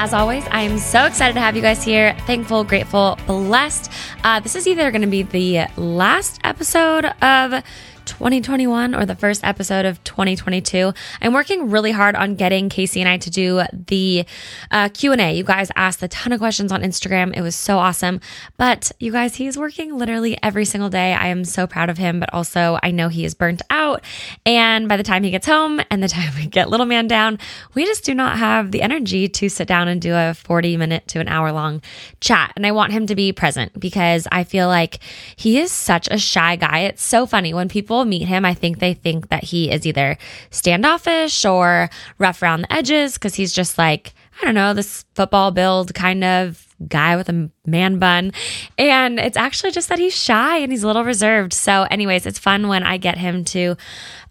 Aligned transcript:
As 0.00 0.14
always, 0.14 0.46
I 0.52 0.60
am 0.60 0.78
so 0.78 1.06
excited 1.06 1.32
to 1.32 1.40
have 1.40 1.56
you 1.56 1.60
guys 1.60 1.82
here. 1.82 2.14
Thankful, 2.24 2.62
grateful, 2.62 3.18
blessed. 3.26 3.90
Uh, 4.22 4.38
this 4.38 4.54
is 4.54 4.68
either 4.68 4.92
going 4.92 5.02
to 5.02 5.08
be 5.08 5.24
the 5.24 5.66
last 5.76 6.38
episode 6.44 7.06
of 7.20 7.64
2021 8.08 8.94
or 8.94 9.06
the 9.06 9.14
first 9.14 9.44
episode 9.44 9.84
of 9.84 10.02
2022. 10.02 10.92
I'm 11.20 11.32
working 11.32 11.70
really 11.70 11.92
hard 11.92 12.16
on 12.16 12.34
getting 12.34 12.68
Casey 12.68 13.00
and 13.00 13.08
I 13.08 13.18
to 13.18 13.30
do 13.30 13.62
the 13.72 14.24
uh, 14.70 14.88
Q&A. 14.88 15.36
You 15.36 15.44
guys 15.44 15.70
asked 15.76 16.02
a 16.02 16.08
ton 16.08 16.32
of 16.32 16.40
questions 16.40 16.72
on 16.72 16.82
Instagram. 16.82 17.36
It 17.36 17.42
was 17.42 17.54
so 17.54 17.78
awesome. 17.78 18.20
But 18.56 18.90
you 18.98 19.12
guys, 19.12 19.34
he's 19.34 19.58
working 19.58 19.96
literally 19.96 20.38
every 20.42 20.64
single 20.64 20.90
day. 20.90 21.12
I 21.12 21.28
am 21.28 21.44
so 21.44 21.66
proud 21.66 21.90
of 21.90 21.98
him, 21.98 22.18
but 22.18 22.32
also 22.32 22.78
I 22.82 22.90
know 22.90 23.08
he 23.08 23.24
is 23.24 23.34
burnt 23.34 23.62
out. 23.70 24.02
And 24.46 24.88
by 24.88 24.96
the 24.96 25.02
time 25.02 25.22
he 25.22 25.30
gets 25.30 25.46
home 25.46 25.80
and 25.90 26.02
the 26.02 26.08
time 26.18 26.32
we 26.36 26.46
get 26.46 26.70
little 26.70 26.86
man 26.86 27.06
down, 27.08 27.38
we 27.74 27.84
just 27.84 28.04
do 28.04 28.14
not 28.14 28.38
have 28.38 28.72
the 28.72 28.82
energy 28.82 29.28
to 29.28 29.48
sit 29.48 29.68
down 29.68 29.88
and 29.88 30.00
do 30.00 30.14
a 30.14 30.34
40 30.34 30.76
minute 30.76 31.06
to 31.08 31.20
an 31.20 31.28
hour 31.28 31.52
long 31.52 31.82
chat. 32.20 32.52
And 32.56 32.66
I 32.66 32.72
want 32.72 32.92
him 32.92 33.06
to 33.06 33.14
be 33.14 33.32
present 33.32 33.78
because 33.78 34.26
I 34.32 34.44
feel 34.44 34.68
like 34.68 35.00
he 35.36 35.58
is 35.58 35.70
such 35.70 36.08
a 36.10 36.18
shy 36.18 36.56
guy. 36.56 36.80
It's 36.80 37.02
so 37.02 37.26
funny 37.26 37.52
when 37.52 37.68
people 37.68 37.97
people 37.98 38.04
meet 38.04 38.28
him, 38.28 38.44
I 38.44 38.54
think 38.54 38.78
they 38.78 38.94
think 38.94 39.28
that 39.30 39.42
he 39.42 39.70
is 39.70 39.84
either 39.84 40.16
standoffish 40.50 41.44
or 41.44 41.90
rough 42.18 42.42
around 42.42 42.62
the 42.62 42.72
edges 42.72 43.14
because 43.14 43.34
he's 43.34 43.52
just 43.52 43.76
like, 43.76 44.14
I 44.40 44.44
don't 44.44 44.54
know, 44.54 44.72
this 44.72 45.04
football 45.16 45.50
build 45.50 45.94
kind 45.94 46.22
of 46.22 46.64
guy 46.86 47.16
with 47.16 47.28
a 47.28 47.50
man 47.66 47.98
bun. 47.98 48.32
And 48.78 49.18
it's 49.18 49.36
actually 49.36 49.72
just 49.72 49.88
that 49.88 49.98
he's 49.98 50.14
shy 50.14 50.58
and 50.58 50.70
he's 50.70 50.84
a 50.84 50.86
little 50.86 51.02
reserved. 51.02 51.52
So, 51.52 51.88
anyways, 51.90 52.24
it's 52.24 52.38
fun 52.38 52.68
when 52.68 52.84
I 52.84 52.98
get 52.98 53.18
him 53.18 53.44
to 53.46 53.76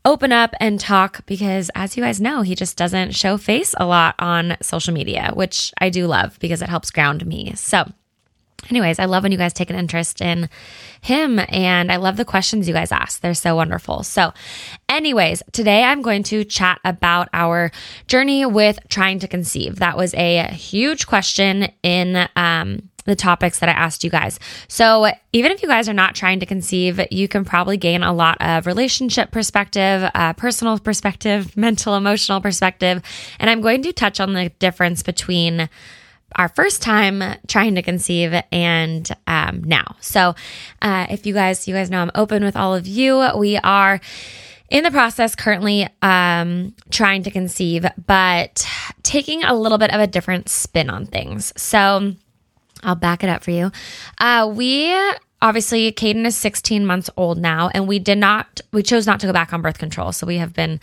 open 0.05 0.31
up 0.31 0.53
and 0.61 0.79
talk 0.79 1.25
because, 1.25 1.69
as 1.75 1.97
you 1.97 2.03
guys 2.03 2.21
know, 2.21 2.43
he 2.43 2.55
just 2.55 2.77
doesn't 2.77 3.13
show 3.13 3.37
face 3.37 3.75
a 3.77 3.85
lot 3.85 4.15
on 4.19 4.55
social 4.61 4.93
media, 4.93 5.31
which 5.33 5.73
I 5.81 5.89
do 5.89 6.07
love 6.07 6.39
because 6.39 6.61
it 6.61 6.69
helps 6.69 6.89
ground 6.89 7.25
me. 7.25 7.51
So, 7.55 7.91
anyways, 8.69 8.99
I 8.99 9.05
love 9.05 9.23
when 9.23 9.31
you 9.31 9.37
guys 9.37 9.53
take 9.53 9.69
an 9.69 9.75
interest 9.75 10.21
in 10.21 10.49
him 11.01 11.39
and 11.49 11.91
I 11.91 11.97
love 11.97 12.17
the 12.17 12.25
questions 12.25 12.67
you 12.67 12.73
guys 12.73 12.91
ask. 12.91 13.21
They're 13.21 13.33
so 13.33 13.55
wonderful. 13.55 14.03
So, 14.03 14.33
anyways, 14.89 15.43
today 15.51 15.83
I'm 15.83 16.01
going 16.01 16.23
to 16.23 16.43
chat 16.43 16.79
about 16.83 17.29
our 17.33 17.71
journey 18.07 18.45
with 18.45 18.79
trying 18.89 19.19
to 19.19 19.27
conceive. 19.27 19.77
That 19.77 19.97
was 19.97 20.13
a 20.15 20.43
huge 20.47 21.07
question 21.07 21.71
in 21.83 22.27
um, 22.35 22.89
the 23.07 23.15
topics 23.15 23.59
that 23.59 23.69
I 23.69 23.71
asked 23.71 24.03
you 24.03 24.09
guys. 24.09 24.39
So, 24.67 25.11
even 25.33 25.51
if 25.51 25.63
you 25.63 25.67
guys 25.67 25.89
are 25.89 25.93
not 25.93 26.13
trying 26.13 26.39
to 26.41 26.45
conceive, 26.45 26.99
you 27.09 27.27
can 27.27 27.45
probably 27.45 27.77
gain 27.77 28.03
a 28.03 28.13
lot 28.13 28.37
of 28.41 28.67
relationship 28.67 29.31
perspective, 29.31 30.09
uh, 30.13 30.33
personal 30.33 30.77
perspective, 30.77 31.55
mental, 31.57 31.95
emotional 31.95 32.41
perspective. 32.41 33.01
And 33.39 33.49
I'm 33.49 33.61
going 33.61 33.81
to 33.83 33.93
touch 33.93 34.19
on 34.19 34.33
the 34.33 34.49
difference 34.59 35.01
between 35.01 35.69
our 36.35 36.49
first 36.49 36.81
time 36.81 37.23
trying 37.47 37.75
to 37.75 37.81
conceive 37.81 38.33
and 38.51 39.09
um, 39.27 39.63
now. 39.63 39.95
So, 40.01 40.35
uh, 40.81 41.07
if 41.09 41.25
you 41.25 41.33
guys, 41.33 41.67
you 41.67 41.73
guys 41.73 41.89
know 41.89 42.01
I'm 42.01 42.11
open 42.15 42.43
with 42.43 42.55
all 42.55 42.75
of 42.75 42.85
you. 42.85 43.25
We 43.37 43.57
are 43.57 43.99
in 44.69 44.83
the 44.83 44.91
process 44.91 45.35
currently 45.35 45.87
um, 46.01 46.75
trying 46.89 47.23
to 47.23 47.31
conceive, 47.31 47.85
but 48.05 48.67
taking 49.03 49.43
a 49.43 49.55
little 49.55 49.77
bit 49.77 49.93
of 49.93 50.01
a 50.01 50.07
different 50.07 50.49
spin 50.49 50.89
on 50.89 51.05
things. 51.05 51.53
So, 51.55 52.13
I'll 52.83 52.95
back 52.95 53.23
it 53.23 53.29
up 53.29 53.43
for 53.43 53.51
you. 53.51 53.71
Uh, 54.19 54.51
we 54.53 54.93
obviously, 55.41 55.91
Caden 55.91 56.25
is 56.25 56.35
16 56.35 56.85
months 56.85 57.09
old 57.15 57.37
now, 57.37 57.69
and 57.73 57.87
we 57.87 57.99
did 57.99 58.17
not, 58.17 58.61
we 58.71 58.83
chose 58.83 59.07
not 59.07 59.19
to 59.21 59.27
go 59.27 59.33
back 59.33 59.53
on 59.53 59.61
birth 59.61 59.77
control. 59.79 60.11
So, 60.11 60.27
we 60.27 60.37
have 60.37 60.53
been 60.53 60.79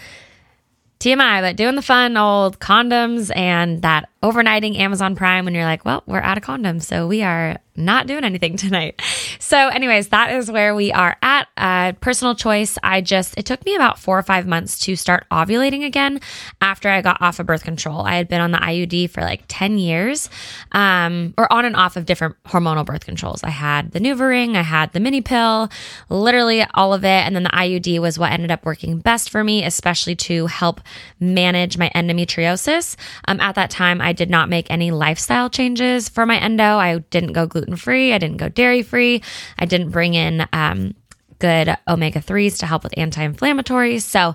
TMI, 1.01 1.43
but 1.43 1.57
doing 1.57 1.75
the 1.75 1.83
fun 1.83 2.17
old 2.17 2.61
condoms 2.61 3.35
and 3.37 3.83
that 3.83 4.09
overnighting 4.25 4.79
Amazon 4.79 5.15
Prime 5.15 5.45
when 5.45 5.55
you're 5.55 5.65
like, 5.65 5.85
well, 5.85 6.03
we're 6.07 6.21
out 6.21 6.39
of 6.39 6.43
condoms. 6.43 6.85
So 6.85 7.07
we 7.07 7.23
are 7.23 7.59
not 7.77 8.07
doing 8.07 8.25
anything 8.25 8.57
tonight. 8.65 9.01
So, 9.39 9.69
anyways, 9.69 10.09
that 10.09 10.33
is 10.33 10.51
where 10.51 10.75
we 10.75 10.93
are 10.93 11.17
at. 11.23 11.49
Uh, 11.57 11.93
personal 12.01 12.35
choice. 12.35 12.79
I 12.83 13.03
just, 13.03 13.35
it 13.37 13.45
took 13.45 13.65
me 13.67 13.75
about 13.75 13.99
four 13.99 14.19
or 14.19 14.23
five 14.23 14.47
months 14.47 14.79
to 14.81 14.97
start 14.97 15.27
ovulating 15.31 15.85
again 15.85 16.21
after 16.63 16.89
I 16.89 17.03
got 17.03 17.21
off 17.21 17.39
of 17.39 17.47
birth 17.47 17.65
control. 17.65 18.01
I 18.01 18.17
had 18.17 18.29
been 18.29 18.41
on 18.41 18.51
the 18.51 18.59
IUD 18.59 19.11
for 19.11 19.21
like 19.21 19.45
10 19.49 19.79
years, 19.79 20.31
um, 20.73 21.35
or 21.37 21.53
on 21.53 21.67
and 21.67 21.77
off 21.77 21.97
of 21.97 22.07
different 22.07 22.37
hormonal 22.45 22.87
birth 22.87 23.05
controls. 23.05 23.45
I 23.45 23.51
had 23.51 23.93
the 23.93 24.01
NuvaRing, 24.01 24.57
I 24.57 24.63
had 24.63 24.93
the 24.93 25.01
mini 25.01 25.21
pill, 25.21 25.69
literally 26.09 26.65
all 26.73 26.95
of 26.95 27.05
it. 27.05 27.09
And 27.09 27.37
then 27.37 27.43
the 27.43 27.51
IUD 27.51 27.99
was 28.01 28.19
what 28.19 28.33
ended 28.33 28.51
up 28.51 28.65
working 28.65 28.99
best 29.01 29.29
for 29.29 29.45
me, 29.45 29.65
especially 29.65 30.17
to 30.17 30.47
help 30.47 30.81
manage 31.21 31.77
my 31.77 31.91
endometriosis. 31.95 32.97
Um, 33.29 33.41
at 33.41 33.55
that 33.57 33.69
time, 33.69 34.01
I 34.01 34.14
did 34.15 34.31
not 34.31 34.49
make 34.49 34.71
any 34.71 34.91
lifestyle 34.91 35.51
changes 35.51 36.09
for 36.09 36.25
my 36.25 36.39
endo. 36.39 36.65
I 36.79 36.99
didn't 37.11 37.35
go 37.35 37.47
gluten 37.47 37.77
free. 37.77 38.15
I 38.15 38.19
didn't 38.19 38.39
go 38.39 38.49
dairy 38.49 38.83
free. 38.83 39.23
I 39.59 39.67
didn't 39.67 39.91
bring 39.91 40.15
in, 40.15 40.47
um, 40.53 40.95
good 41.39 41.77
omega 41.87 42.21
3s 42.21 42.59
to 42.59 42.67
help 42.67 42.85
with 42.85 42.95
anti 42.97 43.27
inflammatories. 43.27 44.03
So, 44.03 44.35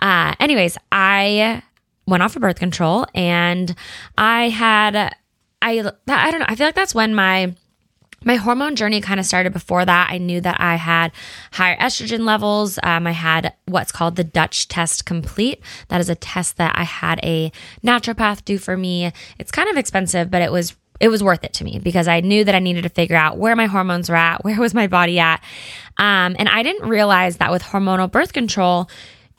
uh, 0.00 0.34
anyways, 0.38 0.76
I 0.92 1.62
went 2.06 2.22
off 2.22 2.36
of 2.36 2.42
birth 2.42 2.58
control 2.58 3.06
and 3.14 3.74
I 4.18 4.50
had, 4.50 4.94
I, 4.96 5.12
I 5.62 6.30
don't 6.30 6.40
know, 6.40 6.46
I 6.48 6.54
feel 6.56 6.66
like 6.66 6.74
that's 6.74 6.94
when 6.94 7.14
my, 7.14 7.54
my 8.24 8.36
hormone 8.36 8.76
journey 8.76 9.00
kind 9.00 9.18
of 9.18 9.26
started 9.26 9.52
before 9.52 9.84
that. 9.84 10.10
I 10.10 10.18
knew 10.18 10.40
that 10.40 10.60
I 10.60 10.76
had 10.76 11.12
higher 11.52 11.76
estrogen 11.78 12.20
levels. 12.20 12.78
Um, 12.82 13.06
I 13.06 13.12
had 13.12 13.54
what's 13.66 13.92
called 13.92 14.16
the 14.16 14.24
Dutch 14.24 14.68
test 14.68 15.06
complete. 15.06 15.62
That 15.88 16.00
is 16.00 16.10
a 16.10 16.14
test 16.14 16.56
that 16.58 16.74
I 16.76 16.84
had 16.84 17.20
a 17.22 17.50
naturopath 17.84 18.44
do 18.44 18.58
for 18.58 18.76
me. 18.76 19.12
It's 19.38 19.50
kind 19.50 19.68
of 19.68 19.76
expensive, 19.76 20.30
but 20.30 20.42
it 20.42 20.52
was 20.52 20.76
it 21.00 21.08
was 21.08 21.22
worth 21.22 21.44
it 21.44 21.54
to 21.54 21.64
me 21.64 21.80
because 21.82 22.06
I 22.06 22.20
knew 22.20 22.44
that 22.44 22.54
I 22.54 22.58
needed 22.58 22.82
to 22.82 22.90
figure 22.90 23.16
out 23.16 23.38
where 23.38 23.56
my 23.56 23.66
hormones 23.66 24.10
were 24.10 24.16
at, 24.16 24.44
where 24.44 24.60
was 24.60 24.74
my 24.74 24.86
body 24.86 25.18
at. 25.18 25.42
Um, 25.96 26.36
and 26.38 26.48
I 26.48 26.62
didn't 26.62 26.88
realize 26.88 27.38
that 27.38 27.50
with 27.50 27.62
hormonal 27.62 28.10
birth 28.10 28.32
control, 28.32 28.90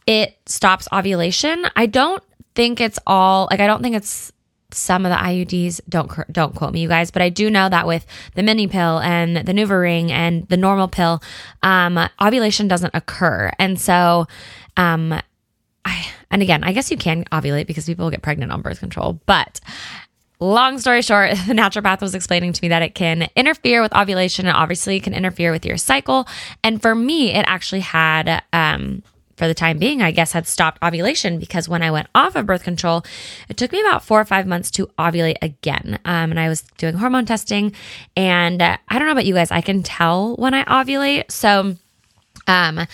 it 0.08 0.38
stops 0.48 0.88
ovulation. 0.92 1.66
I 1.76 1.86
don't 1.86 2.24
think 2.56 2.82
it's 2.82 3.00
all 3.06 3.48
like 3.52 3.60
I 3.60 3.68
don't 3.68 3.82
think 3.82 3.96
it's 3.96 4.32
some 4.74 5.06
of 5.06 5.12
the 5.12 5.18
IUDs 5.18 5.82
don't 5.88 6.12
don't 6.32 6.56
quote 6.56 6.74
me, 6.74 6.82
you 6.82 6.88
guys, 6.88 7.12
but 7.12 7.22
I 7.22 7.30
do 7.30 7.50
know 7.50 7.70
that 7.70 7.88
with 7.88 8.06
the 8.36 8.44
mini 8.44 8.68
pill 8.68 9.00
and 9.00 9.38
the 9.38 9.54
NuvaRing 9.54 10.10
and 10.10 10.48
the 10.48 10.58
normal 10.58 10.88
pill, 10.88 11.22
um, 11.64 12.00
ovulation 12.22 12.68
doesn't 12.68 12.94
occur, 12.94 13.52
and 13.60 13.80
so, 13.80 14.28
um, 14.78 15.14
I 15.86 16.08
and 16.30 16.42
again, 16.42 16.64
I 16.64 16.74
guess 16.74 16.92
you 16.92 16.98
can 16.98 17.26
ovulate 17.26 17.68
because 17.68 17.86
people 17.86 18.10
get 18.10 18.22
pregnant 18.22 18.52
on 18.52 18.62
birth 18.62 18.80
control, 18.80 19.20
but 19.26 19.60
long 20.42 20.80
story 20.80 21.02
short, 21.02 21.32
the 21.48 21.54
naturopath 21.54 22.02
was 22.02 22.16
explaining 22.16 22.52
to 22.54 22.62
me 22.62 22.70
that 22.70 22.82
it 22.82 22.96
can 22.96 23.30
interfere 23.36 23.82
with 23.82 23.96
ovulation 23.96 24.48
and 24.48 24.58
obviously 24.58 25.00
can 25.00 25.14
interfere 25.14 25.52
with 25.52 25.66
your 25.66 25.78
cycle. 25.78 26.28
And 26.64 26.82
for 26.82 26.96
me, 26.96 27.32
it 27.32 27.46
actually 27.48 27.82
had 27.82 28.44
um, 28.52 29.04
for 29.42 29.48
the 29.48 29.56
time 29.56 29.80
being, 29.80 30.04
I 30.04 30.12
guess, 30.12 30.34
had 30.34 30.46
stopped 30.46 30.78
ovulation 30.84 31.40
because 31.40 31.68
when 31.68 31.82
I 31.82 31.90
went 31.90 32.06
off 32.14 32.36
of 32.36 32.46
birth 32.46 32.62
control, 32.62 33.04
it 33.50 33.58
took 33.58 33.72
me 33.72 33.82
about 33.82 34.06
four 34.06 34.22
or 34.22 34.26
five 34.26 34.46
months 34.46 34.70
to 34.70 34.86
ovulate 35.00 35.38
again. 35.42 35.98
Um, 36.06 36.30
and 36.30 36.40
I 36.40 36.48
was 36.48 36.62
doing 36.78 36.94
hormone 36.94 37.26
testing, 37.26 37.74
and 38.16 38.62
uh, 38.62 38.78
I 38.88 39.00
don't 39.00 39.08
know 39.08 39.14
about 39.14 39.26
you 39.26 39.34
guys, 39.34 39.50
I 39.50 39.62
can 39.62 39.82
tell 39.82 40.36
when 40.36 40.54
I 40.54 40.64
ovulate. 40.66 41.32
So, 41.32 41.76
um, 42.46 42.86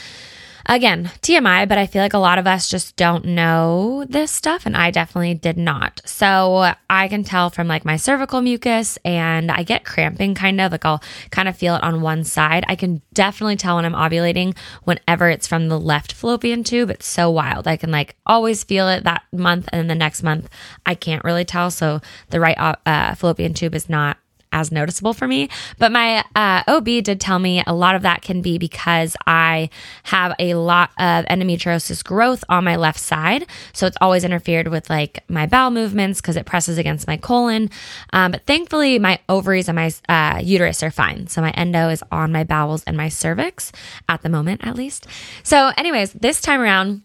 Again, 0.69 1.05
TMI, 1.21 1.65
but 1.65 1.77
I 1.77 1.87
feel 1.87 2.01
like 2.01 2.13
a 2.13 2.17
lot 2.17 2.37
of 2.37 2.45
us 2.45 2.67
just 2.67 2.97
don't 2.97 3.23
know 3.23 4.03
this 4.09 4.31
stuff, 4.31 4.65
and 4.65 4.75
I 4.75 4.91
definitely 4.91 5.33
did 5.33 5.57
not. 5.57 6.01
So 6.03 6.73
I 6.89 7.07
can 7.07 7.23
tell 7.23 7.49
from 7.49 7.69
like 7.69 7.85
my 7.85 7.95
cervical 7.95 8.41
mucus, 8.41 8.97
and 9.05 9.49
I 9.49 9.63
get 9.63 9.85
cramping 9.85 10.35
kind 10.35 10.59
of 10.59 10.73
like 10.73 10.83
I'll 10.83 11.01
kind 11.31 11.47
of 11.47 11.55
feel 11.55 11.75
it 11.75 11.83
on 11.83 12.01
one 12.01 12.25
side. 12.25 12.65
I 12.67 12.75
can 12.75 13.01
definitely 13.13 13.55
tell 13.55 13.77
when 13.77 13.85
I'm 13.85 13.93
ovulating 13.93 14.57
whenever 14.83 15.29
it's 15.29 15.47
from 15.47 15.69
the 15.69 15.79
left 15.79 16.11
fallopian 16.11 16.65
tube. 16.65 16.89
It's 16.89 17.07
so 17.07 17.31
wild. 17.31 17.65
I 17.65 17.77
can 17.77 17.91
like 17.91 18.17
always 18.25 18.65
feel 18.65 18.89
it 18.89 19.05
that 19.05 19.23
month, 19.31 19.69
and 19.71 19.79
then 19.79 19.87
the 19.87 19.95
next 19.95 20.21
month 20.21 20.49
I 20.85 20.95
can't 20.95 21.23
really 21.23 21.45
tell. 21.45 21.71
So 21.71 22.01
the 22.29 22.41
right 22.41 22.57
uh, 22.85 23.15
fallopian 23.15 23.53
tube 23.53 23.73
is 23.73 23.87
not 23.87 24.17
as 24.51 24.71
noticeable 24.71 25.13
for 25.13 25.27
me. 25.27 25.49
But 25.77 25.91
my 25.91 26.23
uh, 26.35 26.63
OB 26.67 26.85
did 27.03 27.19
tell 27.19 27.39
me 27.39 27.63
a 27.65 27.73
lot 27.73 27.95
of 27.95 28.01
that 28.03 28.21
can 28.21 28.41
be 28.41 28.57
because 28.57 29.15
I 29.25 29.69
have 30.03 30.33
a 30.39 30.53
lot 30.55 30.91
of 30.97 31.25
endometriosis 31.25 32.03
growth 32.03 32.44
on 32.49 32.63
my 32.63 32.75
left 32.75 32.99
side. 32.99 33.45
So 33.73 33.88
it's 33.88 33.97
always 34.01 34.23
interfered 34.23 34.67
with 34.67 34.89
like 34.89 35.23
my 35.29 35.45
bowel 35.45 35.71
movements 35.71 36.21
because 36.21 36.38
it 36.38 36.45
presses 36.45 36.77
against 36.77 37.07
my 37.07 37.17
colon. 37.17 37.69
Um, 38.13 38.31
but 38.31 38.45
thankfully, 38.45 38.99
my 38.99 39.19
ovaries 39.29 39.67
and 39.67 39.75
my 39.75 39.91
uh, 40.09 40.39
uterus 40.44 40.83
are 40.83 40.91
fine. 40.91 41.27
So 41.27 41.41
my 41.41 41.51
endo 41.51 41.89
is 41.89 42.03
on 42.11 42.31
my 42.31 42.43
bowels 42.43 42.83
and 42.85 42.97
my 42.97 43.09
cervix 43.09 43.71
at 44.09 44.21
the 44.21 44.29
moment, 44.29 44.65
at 44.65 44.75
least. 44.75 45.07
So, 45.43 45.71
anyways, 45.77 46.13
this 46.13 46.41
time 46.41 46.61
around, 46.61 47.01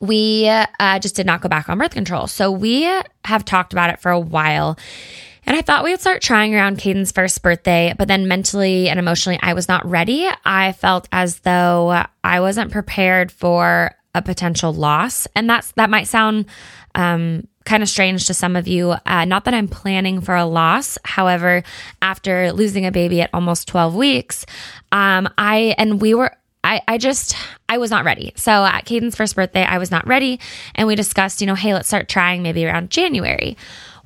we 0.00 0.48
uh, 0.48 0.98
just 1.00 1.16
did 1.16 1.26
not 1.26 1.40
go 1.40 1.48
back 1.48 1.68
on 1.68 1.78
birth 1.78 1.92
control. 1.92 2.26
So 2.26 2.50
we 2.50 2.82
have 3.24 3.44
talked 3.44 3.72
about 3.72 3.90
it 3.90 4.00
for 4.00 4.10
a 4.10 4.20
while. 4.20 4.78
And 5.48 5.56
I 5.56 5.62
thought 5.62 5.82
we 5.82 5.92
would 5.92 6.00
start 6.00 6.20
trying 6.20 6.54
around 6.54 6.76
Caden's 6.76 7.10
first 7.10 7.42
birthday, 7.42 7.94
but 7.96 8.06
then 8.06 8.28
mentally 8.28 8.90
and 8.90 8.98
emotionally, 8.98 9.38
I 9.40 9.54
was 9.54 9.66
not 9.66 9.82
ready. 9.88 10.28
I 10.44 10.72
felt 10.72 11.08
as 11.10 11.38
though 11.38 12.04
I 12.22 12.40
wasn't 12.40 12.70
prepared 12.70 13.32
for 13.32 13.92
a 14.14 14.20
potential 14.20 14.74
loss. 14.74 15.26
And 15.34 15.48
that's, 15.48 15.72
that 15.72 15.88
might 15.88 16.06
sound, 16.06 16.44
um, 16.94 17.48
kind 17.64 17.82
of 17.82 17.88
strange 17.88 18.26
to 18.26 18.34
some 18.34 18.56
of 18.56 18.68
you. 18.68 18.94
Uh, 19.06 19.24
not 19.24 19.46
that 19.46 19.54
I'm 19.54 19.68
planning 19.68 20.20
for 20.20 20.36
a 20.36 20.44
loss. 20.44 20.98
However, 21.06 21.62
after 22.02 22.52
losing 22.52 22.84
a 22.84 22.92
baby 22.92 23.22
at 23.22 23.30
almost 23.32 23.68
12 23.68 23.94
weeks, 23.94 24.44
um, 24.92 25.30
I, 25.38 25.74
and 25.78 25.98
we 25.98 26.12
were, 26.12 26.36
I, 26.62 26.82
I 26.86 26.98
just, 26.98 27.34
I 27.70 27.78
was 27.78 27.90
not 27.90 28.04
ready. 28.04 28.34
So 28.36 28.66
at 28.66 28.84
Caden's 28.84 29.16
first 29.16 29.34
birthday, 29.34 29.64
I 29.64 29.78
was 29.78 29.90
not 29.90 30.06
ready. 30.06 30.40
And 30.74 30.86
we 30.86 30.94
discussed, 30.94 31.40
you 31.40 31.46
know, 31.46 31.54
hey, 31.54 31.72
let's 31.72 31.88
start 31.88 32.06
trying 32.06 32.42
maybe 32.42 32.66
around 32.66 32.90
January. 32.90 33.56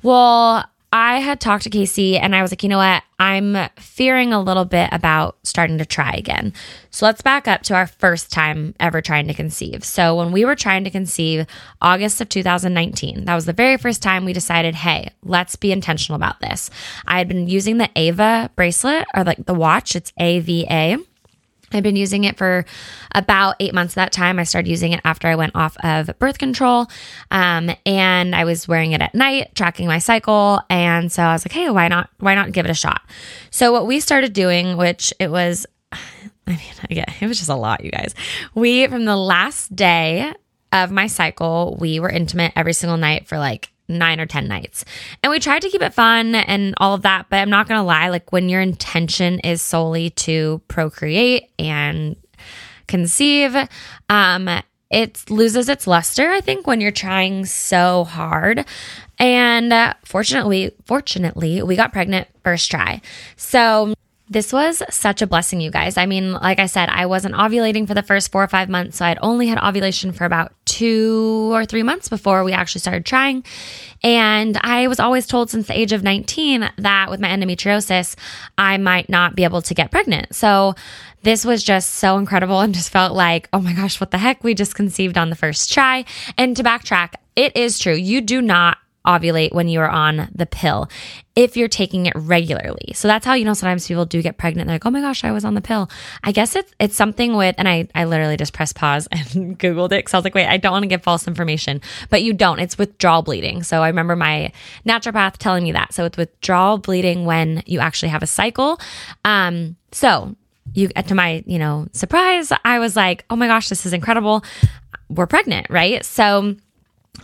Well, 0.03 0.65
I 0.95 1.21
had 1.21 1.41
talked 1.41 1.63
to 1.63 1.71
Casey 1.71 2.19
and 2.19 2.35
I 2.35 2.43
was 2.43 2.51
like, 2.51 2.61
you 2.61 2.69
know 2.69 2.77
what? 2.77 3.01
I'm 3.17 3.57
fearing 3.79 4.31
a 4.31 4.39
little 4.39 4.63
bit 4.63 4.89
about 4.91 5.37
starting 5.41 5.79
to 5.79 5.87
try 5.87 6.11
again. 6.11 6.53
So 6.91 7.07
let's 7.07 7.23
back 7.23 7.47
up 7.47 7.63
to 7.63 7.73
our 7.73 7.87
first 7.87 8.31
time 8.31 8.75
ever 8.79 9.01
trying 9.01 9.25
to 9.25 9.33
conceive. 9.33 9.83
So 9.83 10.15
when 10.15 10.31
we 10.31 10.45
were 10.45 10.55
trying 10.55 10.83
to 10.83 10.91
conceive 10.91 11.47
August 11.81 12.21
of 12.21 12.29
2019, 12.29 13.25
that 13.25 13.33
was 13.33 13.45
the 13.45 13.53
very 13.53 13.77
first 13.77 14.03
time 14.03 14.23
we 14.23 14.33
decided, 14.33 14.75
hey, 14.75 15.09
let's 15.23 15.55
be 15.55 15.71
intentional 15.71 16.15
about 16.15 16.41
this. 16.41 16.69
I 17.07 17.17
had 17.17 17.27
been 17.27 17.47
using 17.47 17.79
the 17.79 17.89
Ava 17.95 18.51
bracelet 18.55 19.07
or 19.15 19.23
like 19.23 19.43
the 19.47 19.55
watch, 19.55 19.95
it's 19.95 20.13
AVA. 20.19 20.99
I've 21.73 21.83
been 21.83 21.95
using 21.95 22.23
it 22.23 22.37
for 22.37 22.65
about 23.13 23.55
eight 23.59 23.73
months 23.73 23.95
that 23.95 24.11
time. 24.11 24.39
I 24.39 24.43
started 24.43 24.69
using 24.69 24.91
it 24.91 25.01
after 25.03 25.27
I 25.27 25.35
went 25.35 25.55
off 25.55 25.75
of 25.83 26.09
birth 26.19 26.37
control. 26.37 26.87
Um, 27.31 27.71
and 27.85 28.35
I 28.35 28.45
was 28.45 28.67
wearing 28.67 28.91
it 28.91 29.01
at 29.01 29.15
night, 29.15 29.55
tracking 29.55 29.87
my 29.87 29.99
cycle. 29.99 30.61
And 30.69 31.11
so 31.11 31.23
I 31.23 31.33
was 31.33 31.45
like, 31.45 31.53
hey, 31.53 31.69
why 31.69 31.87
not, 31.87 32.09
why 32.19 32.35
not 32.35 32.51
give 32.51 32.65
it 32.65 32.71
a 32.71 32.75
shot? 32.75 33.01
So 33.51 33.71
what 33.71 33.87
we 33.87 33.99
started 33.99 34.33
doing, 34.33 34.77
which 34.77 35.13
it 35.19 35.29
was, 35.29 35.65
I 35.91 36.51
mean, 36.51 36.59
again, 36.89 37.13
it 37.21 37.27
was 37.27 37.37
just 37.37 37.49
a 37.49 37.55
lot, 37.55 37.83
you 37.83 37.91
guys. 37.91 38.13
We, 38.53 38.87
from 38.87 39.05
the 39.05 39.15
last 39.17 39.75
day 39.75 40.33
of 40.71 40.91
my 40.91 41.07
cycle, 41.07 41.77
we 41.79 41.99
were 41.99 42.09
intimate 42.09 42.53
every 42.55 42.73
single 42.73 42.97
night 42.97 43.27
for 43.27 43.37
like 43.37 43.72
nine 43.87 44.19
or 44.19 44.25
10 44.25 44.47
nights. 44.47 44.85
And 45.21 45.31
we 45.31 45.39
tried 45.39 45.61
to 45.63 45.69
keep 45.69 45.81
it 45.81 45.93
fun 45.93 46.35
and 46.35 46.73
all 46.77 46.93
of 46.93 47.01
that. 47.03 47.27
But 47.29 47.37
I'm 47.37 47.49
not 47.49 47.67
going 47.67 47.79
to 47.79 47.83
lie, 47.83 48.09
like 48.09 48.31
when 48.31 48.49
your 48.49 48.61
intention 48.61 49.39
is 49.39 49.61
solely 49.61 50.09
to 50.11 50.61
procreate 50.67 51.49
and 51.59 52.15
conceive, 52.87 53.55
um, 54.09 54.49
it 54.89 55.29
loses 55.29 55.69
its 55.69 55.87
luster, 55.87 56.29
I 56.29 56.41
think, 56.41 56.67
when 56.67 56.79
you're 56.79 56.91
trying 56.91 57.45
so 57.45 58.03
hard. 58.03 58.65
And 59.17 59.73
uh, 59.73 59.93
fortunately, 60.05 60.71
fortunately, 60.85 61.63
we 61.63 61.75
got 61.75 61.91
pregnant 61.91 62.27
first 62.43 62.69
try. 62.69 63.01
So 63.35 63.93
this 64.29 64.53
was 64.53 64.81
such 64.89 65.21
a 65.21 65.27
blessing, 65.27 65.61
you 65.61 65.71
guys. 65.71 65.97
I 65.97 66.05
mean, 66.05 66.33
like 66.33 66.59
I 66.59 66.67
said, 66.67 66.89
I 66.89 67.05
wasn't 67.05 67.35
ovulating 67.35 67.87
for 67.87 67.93
the 67.93 68.03
first 68.03 68.31
four 68.31 68.43
or 68.43 68.47
five 68.47 68.69
months. 68.69 68.97
So 68.97 69.05
I'd 69.05 69.19
only 69.21 69.47
had 69.47 69.57
ovulation 69.57 70.11
for 70.11 70.25
about 70.25 70.53
two 70.73 71.51
or 71.53 71.65
three 71.65 71.83
months 71.83 72.09
before 72.09 72.43
we 72.43 72.51
actually 72.51 72.79
started 72.79 73.05
trying. 73.05 73.43
And 74.03 74.57
I 74.61 74.87
was 74.87 74.99
always 74.99 75.27
told 75.27 75.51
since 75.51 75.67
the 75.67 75.77
age 75.77 75.91
of 75.91 76.01
19 76.01 76.67
that 76.77 77.11
with 77.11 77.19
my 77.19 77.29
endometriosis, 77.29 78.15
I 78.57 78.77
might 78.77 79.07
not 79.07 79.35
be 79.35 79.43
able 79.43 79.61
to 79.61 79.73
get 79.75 79.91
pregnant. 79.91 80.33
So 80.33 80.73
this 81.21 81.45
was 81.45 81.63
just 81.63 81.91
so 81.91 82.17
incredible 82.17 82.59
and 82.61 82.73
just 82.73 82.89
felt 82.89 83.13
like, 83.13 83.47
oh 83.53 83.61
my 83.61 83.73
gosh, 83.73 84.01
what 84.01 84.09
the 84.09 84.17
heck? 84.17 84.43
We 84.43 84.55
just 84.55 84.73
conceived 84.75 85.17
on 85.17 85.29
the 85.29 85.35
first 85.35 85.71
try. 85.71 86.05
And 86.39 86.57
to 86.57 86.63
backtrack, 86.63 87.13
it 87.35 87.55
is 87.55 87.77
true. 87.77 87.93
You 87.93 88.21
do 88.21 88.41
not 88.41 88.77
ovulate 89.05 89.53
when 89.53 89.67
you 89.67 89.79
are 89.81 89.89
on 89.89 90.29
the 90.33 90.45
pill 90.45 90.89
if 91.35 91.57
you're 91.57 91.67
taking 91.67 92.05
it 92.05 92.13
regularly. 92.15 92.93
So 92.93 93.07
that's 93.07 93.25
how 93.25 93.33
you 93.33 93.43
know 93.43 93.53
sometimes 93.53 93.87
people 93.87 94.05
do 94.05 94.21
get 94.21 94.37
pregnant. 94.37 94.67
They're 94.67 94.75
like, 94.75 94.85
oh 94.85 94.91
my 94.91 95.01
gosh, 95.01 95.23
I 95.23 95.31
was 95.31 95.43
on 95.43 95.55
the 95.55 95.61
pill. 95.61 95.89
I 96.23 96.31
guess 96.31 96.55
it's 96.55 96.71
it's 96.79 96.95
something 96.95 97.35
with 97.35 97.55
and 97.57 97.67
I 97.67 97.87
I 97.95 98.05
literally 98.05 98.37
just 98.37 98.53
pressed 98.53 98.75
pause 98.75 99.07
and 99.11 99.57
Googled 99.59 99.87
it 99.87 99.99
because 99.99 100.13
I 100.13 100.17
was 100.17 100.23
like, 100.23 100.35
wait, 100.35 100.47
I 100.47 100.57
don't 100.57 100.71
want 100.71 100.83
to 100.83 100.87
give 100.87 101.03
false 101.03 101.27
information. 101.27 101.81
But 102.09 102.23
you 102.23 102.33
don't. 102.33 102.59
It's 102.59 102.77
withdrawal 102.77 103.23
bleeding. 103.23 103.63
So 103.63 103.81
I 103.81 103.87
remember 103.87 104.15
my 104.15 104.51
naturopath 104.85 105.37
telling 105.37 105.63
me 105.63 105.71
that. 105.73 105.93
So 105.93 106.05
it's 106.05 106.17
withdrawal 106.17 106.77
bleeding 106.77 107.25
when 107.25 107.63
you 107.65 107.79
actually 107.79 108.09
have 108.09 108.23
a 108.23 108.27
cycle. 108.27 108.79
Um, 109.25 109.75
so 109.91 110.35
you 110.73 110.89
to 110.89 111.15
my, 111.15 111.43
you 111.45 111.59
know, 111.59 111.87
surprise, 111.91 112.51
I 112.63 112.79
was 112.79 112.95
like, 112.95 113.25
oh 113.29 113.35
my 113.35 113.47
gosh, 113.47 113.69
this 113.69 113.85
is 113.85 113.93
incredible. 113.93 114.43
We're 115.09 115.27
pregnant, 115.27 115.67
right? 115.69 116.03
So 116.05 116.55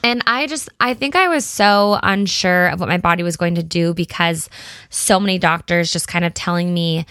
and 0.04 0.24
I 0.28 0.48
just, 0.48 0.70
I 0.80 0.94
think 0.94 1.16
I 1.16 1.28
was 1.28 1.46
so 1.46 2.00
unsure 2.04 2.68
of 2.68 2.80
what 2.80 2.90
my 2.90 2.98
body 2.98 3.24
was 3.24 3.38
going 3.38 3.56
to 3.56 3.64
do 3.64 3.94
because 3.94 4.50
so 4.90 5.20
many 5.20 5.40
doctors 5.40 5.92
just 5.92 6.08
kind 6.08 6.24
of 6.24 6.34
telling 6.34 6.74
me, 6.74 7.06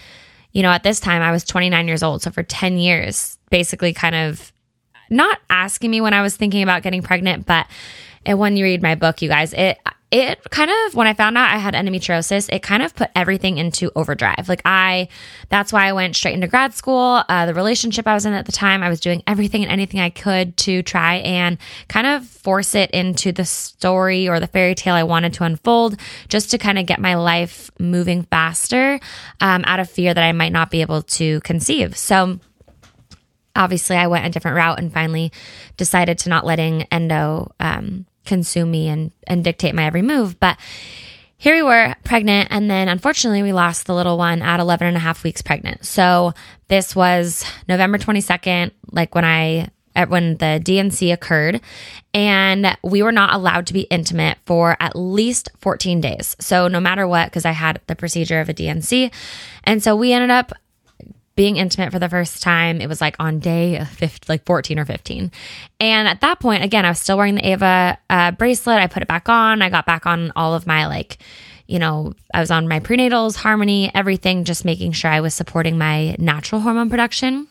you 0.53 0.63
know, 0.63 0.71
at 0.71 0.83
this 0.83 0.99
time 0.99 1.21
I 1.21 1.31
was 1.31 1.43
29 1.43 1.87
years 1.87 2.03
old. 2.03 2.21
So 2.21 2.31
for 2.31 2.43
10 2.43 2.77
years, 2.77 3.37
basically 3.49 3.93
kind 3.93 4.15
of 4.15 4.51
not 5.09 5.39
asking 5.49 5.91
me 5.91 6.01
when 6.01 6.13
I 6.13 6.21
was 6.21 6.35
thinking 6.35 6.63
about 6.63 6.83
getting 6.83 7.01
pregnant, 7.01 7.45
but 7.45 7.67
and 8.25 8.37
when 8.37 8.57
you 8.57 8.63
read 8.63 8.81
my 8.81 8.95
book, 8.95 9.21
you 9.21 9.29
guys, 9.29 9.53
it 9.53 9.77
it 10.11 10.49
kind 10.49 10.71
of 10.71 10.95
when 10.95 11.05
I 11.05 11.13
found 11.13 11.37
out 11.37 11.53
I 11.53 11.57
had 11.57 11.75
endometriosis, 11.75 12.49
it 12.51 12.63
kind 12.63 12.81
of 12.81 12.95
put 12.95 13.11
everything 13.15 13.57
into 13.57 13.91
overdrive. 13.95 14.49
Like 14.49 14.63
I, 14.65 15.07
that's 15.49 15.71
why 15.71 15.85
I 15.85 15.93
went 15.93 16.15
straight 16.15 16.33
into 16.33 16.47
grad 16.47 16.73
school. 16.73 17.23
Uh, 17.29 17.45
the 17.45 17.53
relationship 17.53 18.07
I 18.07 18.15
was 18.15 18.25
in 18.25 18.33
at 18.33 18.47
the 18.47 18.51
time, 18.51 18.81
I 18.81 18.89
was 18.89 18.99
doing 18.99 19.21
everything 19.27 19.61
and 19.61 19.71
anything 19.71 19.99
I 19.99 20.09
could 20.09 20.57
to 20.57 20.81
try 20.81 21.17
and 21.17 21.59
kind 21.89 22.07
of 22.07 22.25
force 22.25 22.73
it 22.73 22.89
into 22.89 23.31
the 23.31 23.45
story 23.45 24.27
or 24.27 24.39
the 24.39 24.47
fairy 24.47 24.73
tale 24.73 24.95
I 24.95 25.03
wanted 25.03 25.33
to 25.33 25.43
unfold, 25.43 25.99
just 26.27 26.49
to 26.51 26.57
kind 26.57 26.79
of 26.79 26.87
get 26.87 26.99
my 26.99 27.13
life 27.13 27.69
moving 27.79 28.23
faster, 28.23 28.99
um, 29.41 29.63
out 29.67 29.79
of 29.79 29.91
fear 29.91 30.13
that 30.13 30.23
I 30.23 30.31
might 30.31 30.51
not 30.51 30.71
be 30.71 30.81
able 30.81 31.03
to 31.03 31.39
conceive. 31.41 31.95
So 31.95 32.39
obviously 33.55 33.95
I 33.95 34.07
went 34.07 34.25
a 34.25 34.29
different 34.29 34.57
route 34.57 34.79
and 34.79 34.91
finally 34.91 35.31
decided 35.77 36.17
to 36.19 36.29
not 36.29 36.45
letting 36.45 36.83
endo 36.83 37.51
um, 37.59 38.07
consume 38.25 38.71
me 38.71 38.87
and, 38.87 39.11
and 39.27 39.43
dictate 39.43 39.75
my 39.75 39.85
every 39.85 40.01
move. 40.01 40.39
But 40.39 40.57
here 41.37 41.55
we 41.55 41.63
were 41.63 41.95
pregnant. 42.03 42.49
And 42.51 42.69
then 42.69 42.89
unfortunately, 42.89 43.43
we 43.43 43.53
lost 43.53 43.85
the 43.85 43.95
little 43.95 44.17
one 44.17 44.41
at 44.41 44.59
11 44.59 44.87
and 44.87 44.97
a 44.97 44.99
half 44.99 45.23
weeks 45.23 45.41
pregnant. 45.41 45.85
So 45.85 46.33
this 46.67 46.95
was 46.95 47.45
November 47.67 47.97
22nd, 47.97 48.71
like 48.91 49.15
when 49.15 49.25
I 49.25 49.69
when 50.07 50.37
the 50.37 50.61
D&C 50.63 51.11
occurred, 51.11 51.59
and 52.13 52.77
we 52.83 53.03
were 53.03 53.11
not 53.11 53.33
allowed 53.33 53.67
to 53.67 53.73
be 53.73 53.81
intimate 53.81 54.37
for 54.45 54.77
at 54.79 54.95
least 54.95 55.49
14 55.57 55.99
days. 55.99 56.37
So, 56.39 56.67
no 56.67 56.79
matter 56.79 57.07
what, 57.07 57.25
because 57.25 57.43
I 57.43 57.51
had 57.51 57.81
the 57.87 57.95
procedure 57.95 58.39
of 58.39 58.47
a 58.47 58.53
D&C. 58.53 59.11
And 59.63 59.83
so 59.83 59.95
we 59.95 60.13
ended 60.13 60.29
up 60.29 60.53
being 61.39 61.55
intimate 61.55 61.89
for 61.89 61.99
the 61.99 62.09
first 62.09 62.43
time. 62.43 62.81
It 62.81 62.89
was 62.89 62.99
like 62.99 63.15
on 63.17 63.39
day 63.39 63.81
15, 63.81 64.25
like 64.27 64.45
14 64.45 64.77
or 64.77 64.83
15. 64.83 65.31
And 65.79 66.07
at 66.09 66.19
that 66.19 66.41
point, 66.41 66.65
again, 66.65 66.85
I 66.85 66.89
was 66.89 66.99
still 66.99 67.15
wearing 67.15 67.35
the 67.35 67.51
Ava 67.51 67.97
uh, 68.09 68.31
bracelet. 68.31 68.77
I 68.77 68.87
put 68.87 69.03
it 69.03 69.07
back 69.07 69.29
on. 69.29 69.61
I 69.61 69.69
got 69.69 69.85
back 69.85 70.05
on 70.05 70.33
all 70.35 70.53
of 70.53 70.67
my 70.67 70.87
like, 70.87 71.19
you 71.65 71.79
know, 71.79 72.13
I 72.33 72.41
was 72.41 72.51
on 72.51 72.67
my 72.67 72.81
prenatals, 72.81 73.37
harmony, 73.37 73.89
everything, 73.95 74.43
just 74.43 74.65
making 74.65 74.91
sure 74.91 75.09
I 75.09 75.21
was 75.21 75.33
supporting 75.33 75.77
my 75.77 76.17
natural 76.19 76.59
hormone 76.59 76.89
production. 76.89 77.47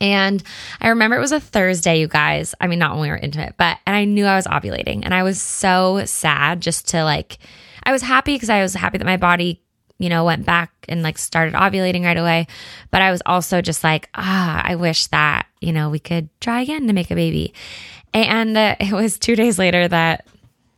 And 0.00 0.40
I 0.80 0.90
remember 0.90 1.16
it 1.16 1.20
was 1.20 1.32
a 1.32 1.40
Thursday, 1.40 1.98
you 1.98 2.06
guys. 2.06 2.54
I 2.60 2.68
mean, 2.68 2.78
not 2.78 2.92
when 2.92 3.00
we 3.00 3.08
were 3.08 3.16
intimate, 3.16 3.56
but, 3.58 3.76
and 3.88 3.96
I 3.96 4.04
knew 4.04 4.24
I 4.24 4.36
was 4.36 4.46
ovulating. 4.46 5.00
And 5.02 5.12
I 5.12 5.24
was 5.24 5.42
so 5.42 6.04
sad 6.04 6.60
just 6.60 6.86
to 6.90 7.02
like, 7.02 7.38
I 7.82 7.90
was 7.90 8.02
happy 8.02 8.36
because 8.36 8.50
I 8.50 8.62
was 8.62 8.74
happy 8.74 8.98
that 8.98 9.04
my 9.04 9.16
body 9.16 9.60
you 10.00 10.08
know, 10.08 10.24
went 10.24 10.46
back 10.46 10.72
and 10.88 11.02
like 11.02 11.18
started 11.18 11.52
ovulating 11.54 12.04
right 12.04 12.16
away. 12.16 12.46
But 12.90 13.02
I 13.02 13.10
was 13.10 13.22
also 13.26 13.60
just 13.60 13.84
like, 13.84 14.08
ah, 14.14 14.62
I 14.64 14.74
wish 14.74 15.06
that, 15.08 15.46
you 15.60 15.74
know, 15.74 15.90
we 15.90 15.98
could 15.98 16.30
try 16.40 16.62
again 16.62 16.86
to 16.86 16.94
make 16.94 17.10
a 17.10 17.14
baby. 17.14 17.52
And 18.14 18.56
uh, 18.56 18.76
it 18.80 18.92
was 18.92 19.18
two 19.18 19.36
days 19.36 19.58
later 19.58 19.86
that 19.86 20.26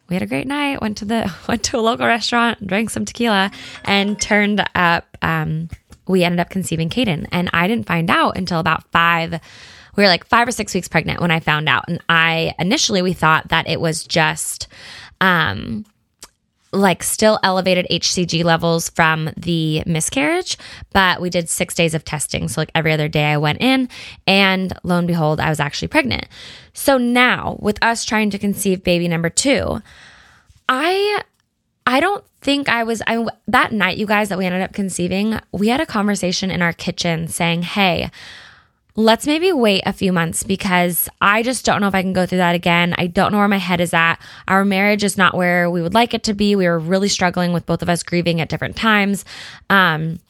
we 0.09 0.17
had 0.17 0.25
a 0.25 0.26
great 0.26 0.49
night. 0.49 0.83
Went 0.83 0.99
to 0.99 1.05
the 1.05 1.33
went 1.49 1.62
to 1.64 1.79
a 1.79 1.81
local 1.81 2.05
restaurant, 2.05 2.67
drank 2.67 2.91
some 2.91 3.05
tequila, 3.05 3.52
and 3.85 4.21
turned 4.21 4.69
up. 4.75 5.17
Um, 5.23 5.69
we 6.09 6.25
ended 6.25 6.41
up 6.41 6.50
conceiving 6.50 6.91
Caden, 6.91 7.29
and 7.31 7.49
I 7.52 7.69
didn't 7.69 7.87
find 7.87 8.11
out 8.11 8.37
until 8.37 8.59
about 8.59 8.91
five. 8.91 9.41
We 9.95 10.02
were 10.02 10.09
like 10.09 10.26
five 10.26 10.49
or 10.49 10.52
six 10.52 10.75
weeks 10.75 10.88
pregnant 10.88 11.21
when 11.21 11.31
I 11.31 11.38
found 11.38 11.69
out, 11.69 11.85
and 11.87 12.02
I 12.09 12.55
initially 12.59 13.02
we 13.02 13.12
thought 13.12 13.49
that 13.49 13.69
it 13.69 13.81
was 13.81 14.02
just. 14.02 14.67
Um, 15.21 15.85
like 16.73 17.02
still 17.02 17.38
elevated 17.43 17.87
HCG 17.91 18.45
levels 18.45 18.88
from 18.91 19.31
the 19.37 19.83
miscarriage, 19.87 20.57
but 20.93 21.21
we 21.21 21.29
did 21.31 21.49
six 21.49 21.75
days 21.75 21.95
of 21.95 22.05
testing. 22.05 22.49
So, 22.49 22.61
like 22.61 22.71
every 22.75 22.93
other 22.93 23.09
day 23.09 23.26
I 23.26 23.37
went 23.37 23.61
in, 23.61 23.88
and 24.26 24.73
lo 24.83 24.99
and 24.99 25.07
behold, 25.07 25.41
I 25.41 25.50
was 25.50 25.61
actually 25.61 25.88
pregnant. 25.88 26.26
So 26.73 26.97
now, 26.99 27.57
with 27.61 27.83
us 27.83 28.05
trying 28.05 28.31
to 28.31 28.38
conceive 28.38 28.83
baby 28.83 29.07
number 29.09 29.29
two, 29.29 29.83
I 30.69 31.23
I 31.87 32.00
don't 32.00 32.25
think 32.41 32.69
I 32.69 32.85
was 32.85 33.02
I 33.07 33.26
that 33.49 33.73
night 33.73 33.99
you 33.99 34.07
guys 34.07 34.31
that 34.31 34.38
we 34.38 34.47
ended 34.47 34.62
up 34.62 34.73
conceiving, 34.73 35.38
we 35.52 35.69
had 35.69 35.81
a 35.81 35.87
conversation 35.87 36.50
in 36.50 36.62
our 36.62 36.73
kitchen 36.73 37.29
saying, 37.29 37.62
"Hey, 37.62 38.11
let's 38.94 39.26
maybe 39.26 39.52
wait 39.52 39.82
a 39.87 39.92
few 39.92 40.12
months 40.12 40.42
because 40.42 41.08
I 41.20 41.42
just 41.42 41.64
don't 41.64 41.80
know 41.80 41.88
if 41.88 41.94
I 41.94 42.02
can 42.02 42.12
go 42.12 42.26
through 42.26 42.38
that 42.38 42.54
again. 42.54 42.94
I 42.99 43.06
don't 43.06 43.32
know 43.32 43.38
where 43.38 43.49
my 43.49 43.58
head 43.58 43.80
is 43.80 43.94
at. 43.94 44.16
Our 44.49 44.64
marriage 44.64 45.02
is 45.02 45.16
not 45.16 45.34
where 45.34 45.70
we 45.70 45.80
would 45.80 45.94
like 45.94 46.12
it 46.14 46.25
to 46.25 46.34
be. 46.34 46.56
We 46.56 46.66
were 46.66 46.78
really 46.78 47.08
struggling 47.08 47.52
with 47.52 47.64
both 47.66 47.82
of 47.82 47.88
us 47.88 48.02
grieving 48.02 48.40
at 48.40 48.49
different 48.49 48.76
times. 48.76 49.25
Um, 49.70 50.20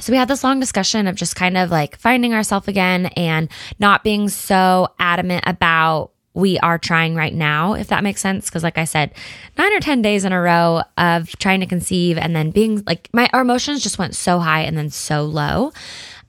so 0.00 0.12
we 0.12 0.18
had 0.18 0.28
this 0.28 0.44
long 0.44 0.60
discussion 0.60 1.06
of 1.06 1.16
just 1.16 1.36
kind 1.36 1.56
of 1.56 1.70
like 1.70 1.96
finding 1.96 2.34
ourselves 2.34 2.68
again 2.68 3.06
and 3.16 3.50
not 3.78 4.04
being 4.04 4.28
so 4.28 4.88
adamant 4.98 5.44
about 5.46 6.10
we 6.34 6.58
are 6.58 6.78
trying 6.78 7.14
right 7.14 7.32
now, 7.32 7.72
if 7.72 7.88
that 7.88 8.04
makes 8.04 8.20
sense. 8.20 8.50
Cause 8.50 8.62
like 8.62 8.76
I 8.76 8.84
said, 8.84 9.14
nine 9.56 9.72
or 9.72 9.80
10 9.80 10.02
days 10.02 10.26
in 10.26 10.32
a 10.32 10.40
row 10.40 10.82
of 10.98 11.30
trying 11.38 11.60
to 11.60 11.66
conceive 11.66 12.18
and 12.18 12.36
then 12.36 12.50
being 12.50 12.82
like 12.86 13.08
my 13.14 13.30
our 13.32 13.40
emotions 13.40 13.82
just 13.82 13.98
went 13.98 14.14
so 14.14 14.38
high 14.38 14.60
and 14.60 14.76
then 14.76 14.90
so 14.90 15.24
low. 15.24 15.72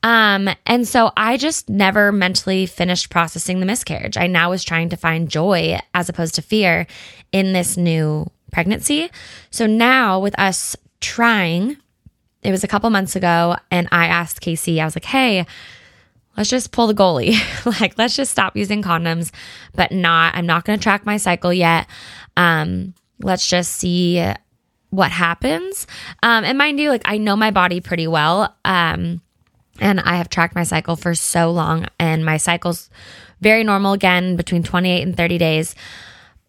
Um, 0.04 0.50
and 0.66 0.88
so 0.88 1.12
I 1.18 1.38
just 1.38 1.70
never 1.70 2.12
mentally 2.12 2.66
finished 2.66 3.10
processing 3.10 3.60
the 3.60 3.66
miscarriage. 3.66 4.18
I 4.18 4.28
now 4.28 4.50
was 4.50 4.64
trying 4.64 4.90
to 4.90 4.98
find 4.98 5.30
joy 5.30 5.80
as 5.94 6.10
opposed 6.10 6.36
to 6.36 6.42
fear 6.42 6.88
in 7.32 7.54
this 7.54 7.78
new 7.78 8.30
pregnancy. 8.52 9.10
So 9.50 9.66
now 9.66 10.20
with 10.20 10.38
us 10.40 10.76
trying, 11.00 11.78
it 12.44 12.52
was 12.52 12.64
a 12.64 12.68
couple 12.68 12.90
months 12.90 13.16
ago, 13.16 13.56
and 13.72 13.88
I 13.92 14.08
asked 14.08 14.42
Casey, 14.42 14.80
I 14.80 14.86
was 14.86 14.96
like, 14.96 15.06
hey, 15.06 15.46
let's 16.38 16.50
just 16.50 16.72
pull 16.72 16.88
the 16.88 16.94
goalie. 16.94 17.36
like, 17.82 17.98
let's 17.98 18.16
just 18.16 18.32
stop 18.32 18.56
using 18.56 18.82
condoms, 18.82 19.32
but 19.76 19.92
not, 19.92 20.36
I'm 20.36 20.46
not 20.46 20.64
going 20.64 20.80
to 20.80 20.84
track 20.84 21.06
my 21.06 21.18
cycle 21.18 21.52
yet. 21.52 21.88
Um, 22.38 22.94
let's 23.20 23.48
just 23.48 23.74
see 23.74 24.26
what 24.90 25.12
happens. 25.12 25.88
Um, 26.24 26.46
and 26.46 26.58
mind 26.58 26.80
you, 26.80 26.90
like, 26.90 27.02
I 27.06 27.18
know 27.18 27.36
my 27.36 27.52
body 27.52 27.82
pretty 27.82 28.08
well. 28.08 28.56
Um, 28.64 29.22
and 29.80 30.00
I 30.00 30.16
have 30.18 30.30
tracked 30.30 30.56
my 30.56 30.64
cycle 30.64 30.96
for 30.96 31.16
so 31.16 31.52
long, 31.52 31.88
and 32.00 32.26
my 32.26 32.38
cycle's 32.38 32.90
very 33.42 33.64
normal 33.64 33.94
again 33.94 34.36
between 34.36 34.64
28 34.64 35.02
and 35.04 35.16
30 35.16 35.38
days. 35.38 35.76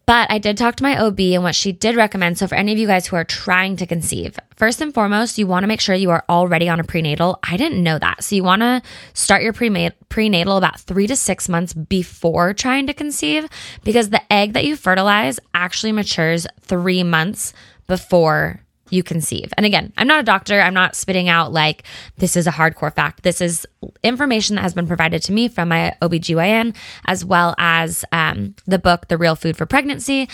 But 0.09 0.31
I 0.31 0.39
did 0.39 0.57
talk 0.57 0.75
to 0.77 0.83
my 0.83 0.99
OB 0.99 1.19
and 1.19 1.43
what 1.43 1.53
she 1.53 1.71
did 1.71 1.95
recommend. 1.95 2.39
So, 2.39 2.47
for 2.47 2.55
any 2.55 2.73
of 2.73 2.79
you 2.79 2.87
guys 2.87 3.05
who 3.05 3.15
are 3.15 3.23
trying 3.23 3.75
to 3.75 3.85
conceive, 3.85 4.39
first 4.55 4.81
and 4.81 4.91
foremost, 4.91 5.37
you 5.37 5.45
want 5.45 5.61
to 5.61 5.67
make 5.67 5.79
sure 5.79 5.93
you 5.93 6.09
are 6.09 6.25
already 6.27 6.67
on 6.67 6.79
a 6.79 6.83
prenatal. 6.83 7.37
I 7.43 7.57
didn't 7.57 7.83
know 7.83 7.99
that. 7.99 8.23
So, 8.23 8.35
you 8.35 8.43
want 8.43 8.63
to 8.63 8.81
start 9.13 9.43
your 9.43 9.53
prenatal 9.53 10.57
about 10.57 10.79
three 10.79 11.05
to 11.05 11.15
six 11.15 11.47
months 11.47 11.75
before 11.75 12.55
trying 12.55 12.87
to 12.87 12.93
conceive 12.95 13.47
because 13.83 14.09
the 14.09 14.33
egg 14.33 14.53
that 14.53 14.65
you 14.65 14.75
fertilize 14.75 15.39
actually 15.53 15.91
matures 15.91 16.47
three 16.59 17.03
months 17.03 17.53
before 17.85 18.61
you 18.89 19.03
conceive. 19.03 19.51
And 19.57 19.65
again, 19.65 19.93
I'm 19.97 20.07
not 20.07 20.19
a 20.19 20.23
doctor. 20.23 20.59
I'm 20.59 20.73
not 20.73 20.95
spitting 20.95 21.29
out 21.29 21.51
like 21.51 21.83
this 22.17 22.35
is 22.35 22.47
a 22.47 22.51
hardcore 22.51 22.93
fact. 22.93 23.23
This 23.23 23.41
is 23.41 23.65
information 24.03 24.55
that 24.55 24.61
has 24.61 24.73
been 24.73 24.87
provided 24.87 25.21
to 25.23 25.31
me 25.31 25.47
from 25.47 25.69
my 25.69 25.95
OBGYN, 26.01 26.75
as 27.05 27.23
well 27.23 27.55
as 27.57 28.03
um, 28.11 28.55
the 28.65 28.79
book, 28.79 29.07
The 29.07 29.17
Real 29.17 29.35
Food 29.35 29.57
for 29.57 29.65
Pregnancy 29.65 30.27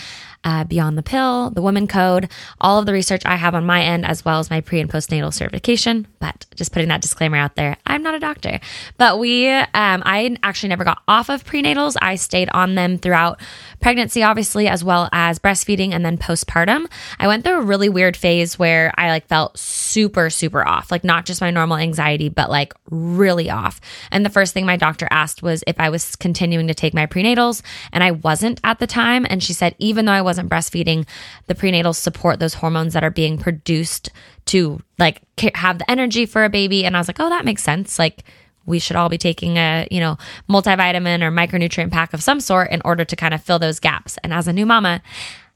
uh, 0.46 0.62
Beyond 0.62 0.96
the 0.96 1.02
Pill, 1.02 1.50
the 1.50 1.60
Woman 1.60 1.88
Code, 1.88 2.30
all 2.60 2.78
of 2.78 2.86
the 2.86 2.92
research 2.92 3.26
I 3.26 3.34
have 3.34 3.56
on 3.56 3.66
my 3.66 3.82
end, 3.82 4.06
as 4.06 4.24
well 4.24 4.38
as 4.38 4.48
my 4.48 4.60
pre 4.60 4.78
and 4.78 4.88
postnatal 4.88 5.34
certification. 5.34 6.06
But 6.20 6.46
just 6.54 6.72
putting 6.72 6.88
that 6.88 7.02
disclaimer 7.02 7.36
out 7.36 7.56
there, 7.56 7.76
I'm 7.84 8.04
not 8.04 8.14
a 8.14 8.20
doctor. 8.20 8.60
But 8.96 9.18
we, 9.18 9.48
um, 9.48 9.66
I 9.74 10.36
actually 10.44 10.68
never 10.68 10.84
got 10.84 11.02
off 11.08 11.28
of 11.30 11.44
prenatals. 11.44 11.96
I 12.00 12.14
stayed 12.14 12.48
on 12.50 12.76
them 12.76 12.96
throughout 12.96 13.40
pregnancy, 13.80 14.22
obviously, 14.22 14.68
as 14.68 14.84
well 14.84 15.08
as 15.12 15.40
breastfeeding 15.40 15.92
and 15.92 16.04
then 16.04 16.16
postpartum. 16.16 16.86
I 17.18 17.26
went 17.26 17.42
through 17.42 17.58
a 17.58 17.62
really 17.62 17.88
weird 17.88 18.16
phase 18.16 18.56
where 18.56 18.92
I 18.96 19.08
like 19.08 19.26
felt 19.26 19.58
super, 19.58 20.30
super 20.30 20.66
off, 20.66 20.92
like 20.92 21.02
not 21.02 21.26
just 21.26 21.40
my 21.40 21.50
normal 21.50 21.76
anxiety, 21.76 22.28
but 22.28 22.50
like 22.50 22.72
really 22.88 23.50
off. 23.50 23.80
And 24.12 24.24
the 24.24 24.30
first 24.30 24.54
thing 24.54 24.64
my 24.64 24.76
doctor 24.76 25.08
asked 25.10 25.42
was 25.42 25.64
if 25.66 25.80
I 25.80 25.90
was 25.90 26.14
continuing 26.14 26.68
to 26.68 26.74
take 26.74 26.94
my 26.94 27.06
prenatals, 27.06 27.62
and 27.92 28.04
I 28.04 28.12
wasn't 28.12 28.60
at 28.62 28.78
the 28.78 28.86
time. 28.86 29.26
And 29.28 29.42
she 29.42 29.52
said, 29.52 29.74
even 29.80 30.04
though 30.04 30.12
I 30.12 30.22
was 30.22 30.35
breastfeeding, 30.44 31.06
the 31.46 31.54
prenatals 31.54 31.96
support 31.96 32.40
those 32.40 32.54
hormones 32.54 32.92
that 32.94 33.04
are 33.04 33.10
being 33.10 33.38
produced 33.38 34.10
to 34.46 34.80
like 34.98 35.22
have 35.54 35.78
the 35.78 35.90
energy 35.90 36.26
for 36.26 36.44
a 36.44 36.50
baby. 36.50 36.84
And 36.84 36.96
I 36.96 37.00
was 37.00 37.08
like, 37.08 37.20
oh, 37.20 37.28
that 37.28 37.44
makes 37.44 37.62
sense. 37.62 37.98
Like, 37.98 38.24
we 38.66 38.78
should 38.78 38.96
all 38.96 39.08
be 39.08 39.18
taking 39.18 39.56
a, 39.56 39.86
you 39.90 40.00
know, 40.00 40.18
multivitamin 40.48 41.22
or 41.22 41.30
micronutrient 41.30 41.92
pack 41.92 42.12
of 42.12 42.22
some 42.22 42.40
sort 42.40 42.70
in 42.70 42.82
order 42.84 43.04
to 43.04 43.16
kind 43.16 43.32
of 43.32 43.42
fill 43.42 43.58
those 43.58 43.80
gaps. 43.80 44.18
And 44.22 44.34
as 44.34 44.48
a 44.48 44.52
new 44.52 44.66
mama, 44.66 45.02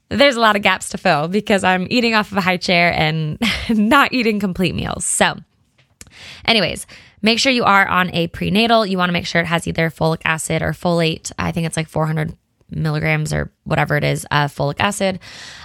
there's 0.09 0.35
a 0.35 0.39
lot 0.39 0.55
of 0.55 0.61
gaps 0.61 0.89
to 0.89 0.97
fill 0.97 1.27
because 1.27 1.63
I'm 1.63 1.87
eating 1.89 2.15
off 2.15 2.31
of 2.31 2.37
a 2.37 2.41
high 2.41 2.57
chair 2.57 2.93
and 2.93 3.37
not 3.69 4.13
eating 4.13 4.39
complete 4.39 4.75
meals. 4.75 5.05
So, 5.05 5.37
anyways, 6.45 6.87
make 7.21 7.39
sure 7.39 7.51
you 7.51 7.63
are 7.63 7.87
on 7.87 8.13
a 8.13 8.27
prenatal. 8.27 8.85
You 8.85 8.97
want 8.97 9.09
to 9.09 9.13
make 9.13 9.27
sure 9.27 9.41
it 9.41 9.47
has 9.47 9.67
either 9.67 9.89
folic 9.89 10.21
acid 10.25 10.61
or 10.61 10.71
folate. 10.71 11.31
I 11.37 11.51
think 11.51 11.67
it's 11.67 11.77
like 11.77 11.87
400 11.87 12.35
milligrams 12.71 13.33
or 13.33 13.51
whatever 13.63 13.97
it 13.97 14.03
is 14.03 14.25
of 14.31 14.53
folic 14.53 14.79
acid. 14.79 15.19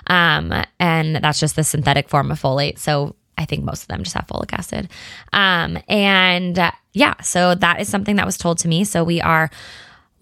Um, 0.09 0.53
and 0.79 1.17
that's 1.17 1.41
just 1.41 1.57
the 1.57 1.65
synthetic 1.65 2.09
form 2.09 2.31
of 2.31 2.41
folate. 2.41 2.79
So 2.79 3.15
I 3.39 3.45
think 3.45 3.65
most 3.65 3.83
of 3.83 3.89
them 3.89 4.03
just 4.03 4.15
have 4.15 4.27
folic 4.27 4.53
acid. 4.53 4.89
Um, 5.33 5.79
and 5.89 6.59
uh, 6.59 6.73
yeah, 6.93 7.21
so 7.21 7.55
that 7.55 7.81
is 7.81 7.89
something 7.89 8.17
that 8.17 8.27
was 8.27 8.39
told 8.39 8.59
to 8.59 8.69
me. 8.69 8.85
So 8.85 9.05
we 9.05 9.21
are 9.21 9.51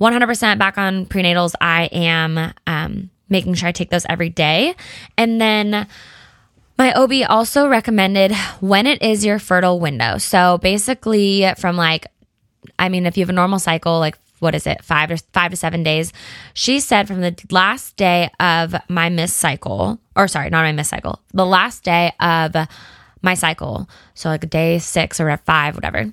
100% 0.00 0.58
back 0.58 0.78
on 0.78 1.06
prenatals. 1.06 1.54
I 1.60 1.84
am 1.86 2.52
um, 2.66 3.10
making 3.28 3.54
sure 3.54 3.68
I 3.68 3.72
take 3.72 3.90
those 3.90 4.06
every 4.08 4.30
day. 4.30 4.74
And 5.16 5.40
then 5.40 5.86
my 6.76 6.92
OB 6.92 7.12
also 7.28 7.68
recommended 7.68 8.34
when 8.60 8.86
it 8.86 9.00
is 9.02 9.24
your 9.24 9.38
fertile 9.38 9.78
window. 9.78 10.18
So 10.18 10.58
basically, 10.58 11.46
from 11.56 11.76
like, 11.76 12.06
I 12.78 12.88
mean, 12.88 13.06
if 13.06 13.16
you 13.16 13.22
have 13.22 13.30
a 13.30 13.34
normal 13.34 13.60
cycle, 13.60 14.00
like 14.00 14.18
what 14.44 14.54
is 14.54 14.66
it, 14.66 14.84
five 14.84 15.08
to 15.08 15.16
five 15.32 15.50
to 15.50 15.56
seven 15.56 15.82
days. 15.82 16.12
She 16.52 16.78
said 16.78 17.08
from 17.08 17.20
the 17.20 17.34
last 17.50 17.96
day 17.96 18.30
of 18.38 18.76
my 18.88 19.08
miss 19.08 19.34
cycle, 19.34 19.98
or 20.14 20.28
sorry, 20.28 20.50
not 20.50 20.62
my 20.62 20.72
miss 20.72 20.88
cycle, 20.88 21.20
the 21.32 21.46
last 21.46 21.82
day 21.82 22.12
of 22.20 22.54
my 23.22 23.34
cycle, 23.34 23.88
so 24.14 24.28
like 24.28 24.48
day 24.48 24.78
six 24.78 25.18
or 25.18 25.36
five, 25.38 25.74
whatever, 25.74 26.12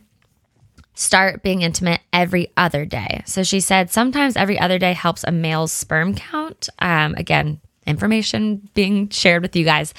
start 0.94 1.44
being 1.44 1.62
intimate 1.62 2.02
every 2.14 2.52
other 2.58 2.86
day. 2.86 3.22
So 3.26 3.44
she 3.44 3.60
said 3.60 3.92
sometimes 3.92 4.36
every 4.36 4.58
other 4.58 4.80
day 4.80 4.94
helps 4.94 5.24
a 5.24 5.32
male's 5.32 5.72
sperm 5.72 6.16
count. 6.16 6.70
Um, 6.80 7.14
again, 7.16 7.60
information 7.88 8.70
being 8.74 9.10
shared 9.10 9.42
with 9.42 9.56
you 9.56 9.66
guys. 9.66 9.94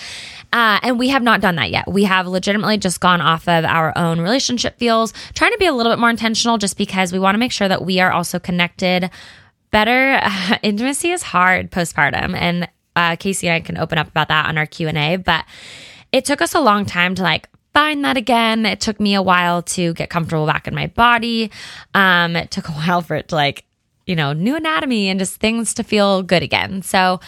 Uh, 0.53 0.79
and 0.83 0.99
we 0.99 1.09
have 1.09 1.23
not 1.23 1.41
done 1.41 1.57
that 1.57 1.71
yet. 1.71 1.91
We 1.91 2.05
have 2.05 2.27
legitimately 2.27 2.79
just 2.79 3.01
gone 3.01 3.21
off 3.21 3.49
of 3.49 3.65
our 3.65 3.97
own 3.97 4.21
relationship 4.21 4.79
feels, 4.79 5.12
trying 5.35 5.53
to 5.53 5.59
be 5.59 5.67
a 5.67 5.73
little 5.73 5.91
bit 5.91 5.99
more 5.99 6.11
intentional 6.11 6.59
just 6.59 6.77
because 6.77 7.12
we 7.12 7.19
want 7.19 7.35
to 7.35 7.39
make 7.39 7.53
sure 7.53 7.69
that 7.69 7.85
we 7.85 8.01
are 8.01 8.12
also 8.12 8.39
connected 8.39 9.11
better. 9.71 10.21
Uh, 10.23 10.59
intimacy 10.62 11.11
is 11.11 11.23
hard 11.23 11.71
postpartum. 11.71 12.35
And 12.37 12.69
uh, 12.95 13.17
Casey 13.17 13.49
and 13.49 13.55
I 13.55 13.61
can 13.61 13.79
open 13.79 13.99
up 13.99 14.09
about 14.09 14.29
that 14.29 14.47
on 14.47 14.59
our 14.59 14.67
Q&A. 14.67 15.17
But 15.17 15.45
it 16.12 16.25
took 16.25 16.41
us 16.41 16.55
a 16.55 16.61
long 16.61 16.85
time 16.85 17.15
to 17.17 17.23
like 17.23 17.49
find 17.73 18.05
that 18.05 18.17
again. 18.17 18.67
It 18.67 18.81
took 18.81 19.01
me 19.01 19.15
a 19.15 19.23
while 19.23 19.62
to 19.62 19.95
get 19.95 20.11
comfortable 20.11 20.47
back 20.47 20.69
in 20.69 20.75
my 20.75 20.87
body. 20.89 21.51
Um, 21.95 22.37
it 22.37 22.51
took 22.51 22.69
a 22.69 22.73
while 22.73 23.03
for 23.03 23.17
it 23.17 23.29
to 23.29 23.35
like 23.35 23.65
you 24.07 24.17
know, 24.17 24.33
new 24.33 24.57
anatomy 24.57 25.09
and 25.09 25.21
just 25.21 25.37
things 25.37 25.75
to 25.75 25.85
feel 25.85 26.23
good 26.23 26.43
again. 26.43 26.83
So, 26.83 27.21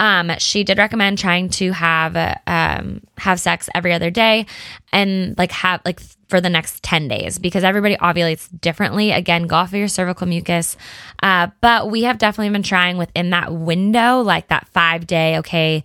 um, 0.00 0.30
she 0.38 0.64
did 0.64 0.78
recommend 0.78 1.18
trying 1.18 1.48
to 1.50 1.72
have 1.72 2.16
um, 2.46 3.02
have 3.16 3.40
sex 3.40 3.68
every 3.74 3.92
other 3.92 4.10
day 4.10 4.46
and 4.92 5.36
like 5.36 5.50
have 5.52 5.80
like 5.84 6.00
for 6.28 6.40
the 6.40 6.50
next 6.50 6.82
10 6.82 7.08
days 7.08 7.38
because 7.38 7.64
everybody 7.64 7.96
ovulates 7.96 8.48
differently. 8.60 9.12
Again, 9.12 9.46
go 9.46 9.56
off 9.56 9.68
of 9.68 9.74
your 9.74 9.88
cervical 9.88 10.26
mucus. 10.26 10.76
Uh, 11.22 11.48
but 11.60 11.90
we 11.90 12.02
have 12.02 12.18
definitely 12.18 12.50
been 12.50 12.62
trying 12.62 12.98
within 12.98 13.30
that 13.30 13.52
window, 13.52 14.20
like 14.20 14.48
that 14.48 14.68
five 14.68 15.06
day, 15.06 15.38
okay, 15.38 15.82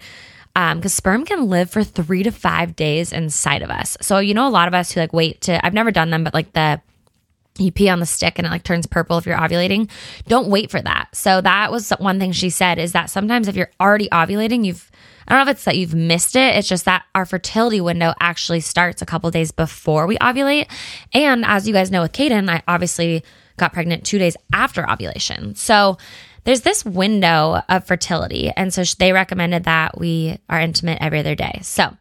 because 0.54 0.76
um, 0.86 0.88
sperm 0.90 1.26
can 1.26 1.48
live 1.48 1.72
for 1.72 1.84
three 1.84 2.24
to 2.24 2.32
five 2.32 2.76
days 2.76 3.12
inside 3.14 3.62
of 3.62 3.70
us. 3.70 3.98
So, 4.02 4.20
you 4.20 4.34
know, 4.34 4.48
a 4.48 4.50
lot 4.52 4.68
of 4.68 4.74
us 4.74 4.92
who 4.92 5.00
like 5.00 5.14
wait 5.14 5.42
to, 5.42 5.66
I've 5.66 5.74
never 5.74 5.92
done 5.92 6.10
them, 6.12 6.24
but 6.24 6.34
like 6.34 6.52
the, 6.54 6.82
you 7.58 7.72
pee 7.72 7.90
on 7.90 8.00
the 8.00 8.06
stick 8.06 8.40
and 8.40 8.48
it 8.48 8.50
like 8.50 8.64
turns 8.64 8.88
purple 8.88 9.18
if 9.18 9.26
you're 9.26 9.38
ovulating. 9.38 9.90
Don't 10.28 10.50
wait 10.50 10.72
for 10.72 10.82
that. 10.82 11.16
So 11.16 11.40
that 11.42 11.72
was 11.72 11.92
one 11.92 12.20
thing 12.20 12.32
she 12.32 12.50
said 12.50 12.80
is 12.80 12.94
that 12.94 13.10
sometimes 13.10 13.48
if 13.48 13.56
you're 13.56 13.72
already 13.80 14.10
ovulating, 14.10 14.66
you've 14.66 14.90
I 15.26 15.36
don't 15.36 15.46
know 15.46 15.52
if 15.52 15.56
it's 15.56 15.66
that 15.66 15.78
you've 15.78 15.94
missed 15.94 16.36
it. 16.36 16.56
It's 16.58 16.68
just 16.68 16.84
that 16.84 17.06
our 17.16 17.26
fertility 17.26 17.80
window 17.80 18.14
actually 18.20 18.60
starts 18.60 19.02
a 19.02 19.06
couple 19.06 19.32
days 19.32 19.52
before 19.52 20.06
we 20.06 20.18
ovulate. 20.18 20.70
And 21.14 21.46
as 21.46 21.66
you 21.66 21.74
guys 21.74 21.92
know 21.92 22.02
with 22.02 22.12
Caden, 22.12 22.50
I 22.50 22.62
obviously 22.68 23.24
got 23.56 23.72
pregnant 23.72 24.06
2 24.06 24.18
days 24.18 24.36
after 24.52 24.90
ovulation. 24.90 25.56
So 25.56 25.98
there's 26.44 26.62
this 26.62 26.84
window 26.84 27.62
of 27.70 27.88
fertility. 27.88 28.52
And 28.58 28.74
so 28.74 28.84
they 29.00 29.14
recommended 29.14 29.64
that 29.64 29.98
we 29.98 30.40
are 30.50 30.60
intimate 30.60 30.98
every 31.00 31.20
other 31.20 31.36
day. 31.36 31.60
So 31.62 31.96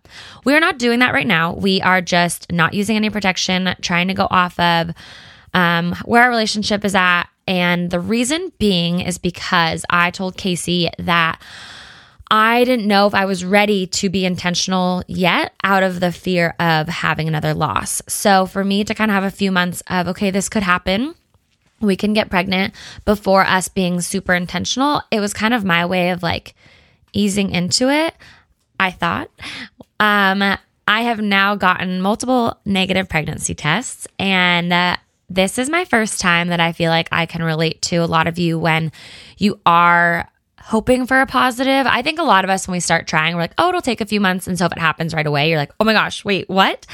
we 0.44 0.54
are 0.54 0.61
not 0.61 0.80
doing 0.80 0.99
that 0.99 1.14
right 1.14 1.26
now. 1.26 1.52
We 1.52 1.80
are 1.80 2.00
just 2.00 2.50
not 2.50 2.75
using 2.75 2.97
any 2.97 3.09
protection, 3.09 3.76
trying 3.82 4.09
to 4.09 4.14
go 4.14 4.26
off 4.28 4.59
of 4.59 4.90
um, 5.54 5.94
where 6.04 6.23
our 6.23 6.30
relationship 6.30 6.85
is 6.85 6.94
at. 6.94 7.25
And 7.47 7.90
the 7.90 8.00
reason 8.00 8.52
being 8.59 9.00
is 9.00 9.18
because 9.18 9.85
I 9.90 10.11
told 10.11 10.37
Casey 10.37 10.88
that 10.99 11.42
I 12.30 12.64
didn't 12.64 12.87
know 12.87 13.06
if 13.06 13.14
I 13.14 13.25
was 13.25 13.44
ready 13.44 13.87
to 13.88 14.09
be 14.09 14.25
intentional 14.25 15.02
yet 15.06 15.52
out 15.62 15.82
of 15.82 16.00
the 16.00 16.12
fear 16.12 16.54
of 16.59 16.88
having 16.88 17.28
another 17.28 17.52
loss. 17.52 18.00
So 18.09 18.47
for 18.47 18.64
me 18.64 18.85
to 18.85 18.94
kind 18.94 19.11
of 19.11 19.14
have 19.14 19.25
a 19.25 19.30
few 19.30 19.52
months 19.52 19.82
of, 19.88 20.09
okay, 20.09 20.30
this 20.30 20.49
could 20.49 20.62
happen. 20.62 21.14
We 21.80 21.97
can 21.97 22.14
get 22.14 22.30
pregnant 22.30 22.75
before 23.04 23.44
us 23.44 23.68
being 23.68 24.00
super 24.00 24.35
intentional. 24.35 25.02
It 25.11 25.21
was 25.21 25.35
kind 25.35 25.52
of 25.52 25.64
my 25.64 25.85
way 25.85 26.11
of 26.11 26.23
like 26.23 26.54
easing 27.12 27.50
into 27.50 27.90
it. 27.90 28.14
I 28.78 28.90
thought. 28.90 29.30
Um, 30.00 30.42
I 30.88 31.02
have 31.02 31.21
now 31.21 31.54
gotten 31.54 32.00
multiple 32.00 32.59
negative 32.64 33.09
pregnancy 33.09 33.54
tests, 33.54 34.09
and 34.18 34.73
uh, 34.73 34.97
this 35.34 35.58
is 35.58 35.70
my 35.70 35.84
first 35.84 36.20
time 36.20 36.48
that 36.48 36.60
I 36.60 36.72
feel 36.72 36.90
like 36.90 37.08
I 37.10 37.26
can 37.26 37.42
relate 37.42 37.82
to 37.82 37.96
a 37.96 38.06
lot 38.06 38.26
of 38.26 38.38
you 38.38 38.58
when 38.58 38.92
you 39.38 39.60
are 39.64 40.28
hoping 40.60 41.06
for 41.06 41.20
a 41.20 41.26
positive. 41.26 41.86
I 41.86 42.02
think 42.02 42.18
a 42.18 42.24
lot 42.24 42.44
of 42.44 42.50
us, 42.50 42.68
when 42.68 42.72
we 42.72 42.80
start 42.80 43.06
trying, 43.06 43.34
we're 43.34 43.42
like, 43.42 43.54
oh, 43.58 43.70
it'll 43.70 43.80
take 43.80 44.00
a 44.00 44.06
few 44.06 44.20
months. 44.20 44.46
And 44.46 44.58
so 44.58 44.66
if 44.66 44.72
it 44.72 44.78
happens 44.78 45.14
right 45.14 45.26
away, 45.26 45.48
you're 45.48 45.58
like, 45.58 45.72
oh 45.80 45.84
my 45.84 45.92
gosh, 45.92 46.24
wait, 46.24 46.48
what? 46.48 46.86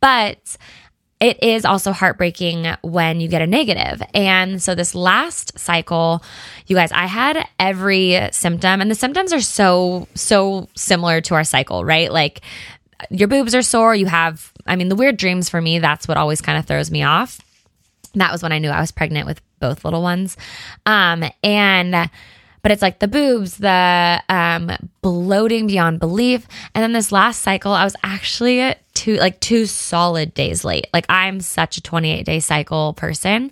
But 0.00 0.56
it 1.20 1.42
is 1.42 1.64
also 1.64 1.92
heartbreaking 1.92 2.66
when 2.82 3.20
you 3.20 3.28
get 3.28 3.40
a 3.40 3.46
negative. 3.46 4.02
And 4.12 4.60
so 4.60 4.74
this 4.74 4.94
last 4.94 5.58
cycle, 5.58 6.22
you 6.66 6.76
guys, 6.76 6.92
I 6.92 7.06
had 7.06 7.48
every 7.58 8.28
symptom, 8.32 8.80
and 8.80 8.90
the 8.90 8.94
symptoms 8.94 9.32
are 9.32 9.40
so, 9.40 10.06
so 10.14 10.68
similar 10.74 11.20
to 11.22 11.34
our 11.34 11.44
cycle, 11.44 11.84
right? 11.84 12.12
Like 12.12 12.42
your 13.10 13.28
boobs 13.28 13.54
are 13.54 13.62
sore, 13.62 13.94
you 13.94 14.06
have, 14.06 14.52
I 14.66 14.76
mean, 14.76 14.88
the 14.88 14.96
weird 14.96 15.16
dreams 15.16 15.48
for 15.48 15.60
me, 15.60 15.78
that's 15.78 16.06
what 16.06 16.18
always 16.18 16.42
kind 16.42 16.58
of 16.58 16.66
throws 16.66 16.90
me 16.90 17.04
off. 17.04 17.40
That 18.14 18.32
was 18.32 18.42
when 18.42 18.52
I 18.52 18.58
knew 18.58 18.70
I 18.70 18.80
was 18.80 18.92
pregnant 18.92 19.26
with 19.26 19.40
both 19.60 19.84
little 19.84 20.02
ones. 20.02 20.36
Um, 20.86 21.24
and 21.42 22.10
but 22.64 22.72
it's 22.72 22.80
like 22.80 22.98
the 22.98 23.08
boobs, 23.08 23.58
the 23.58 24.22
um, 24.30 24.70
bloating 25.02 25.66
beyond 25.66 26.00
belief. 26.00 26.48
And 26.74 26.82
then 26.82 26.92
this 26.94 27.12
last 27.12 27.42
cycle, 27.42 27.72
I 27.72 27.84
was 27.84 27.94
actually 28.02 28.74
two 28.94 29.16
like 29.16 29.38
two 29.40 29.66
solid 29.66 30.32
days 30.32 30.64
late. 30.64 30.86
Like 30.94 31.04
I'm 31.10 31.40
such 31.40 31.76
a 31.76 31.82
28 31.82 32.24
day 32.24 32.40
cycle 32.40 32.94
person. 32.94 33.50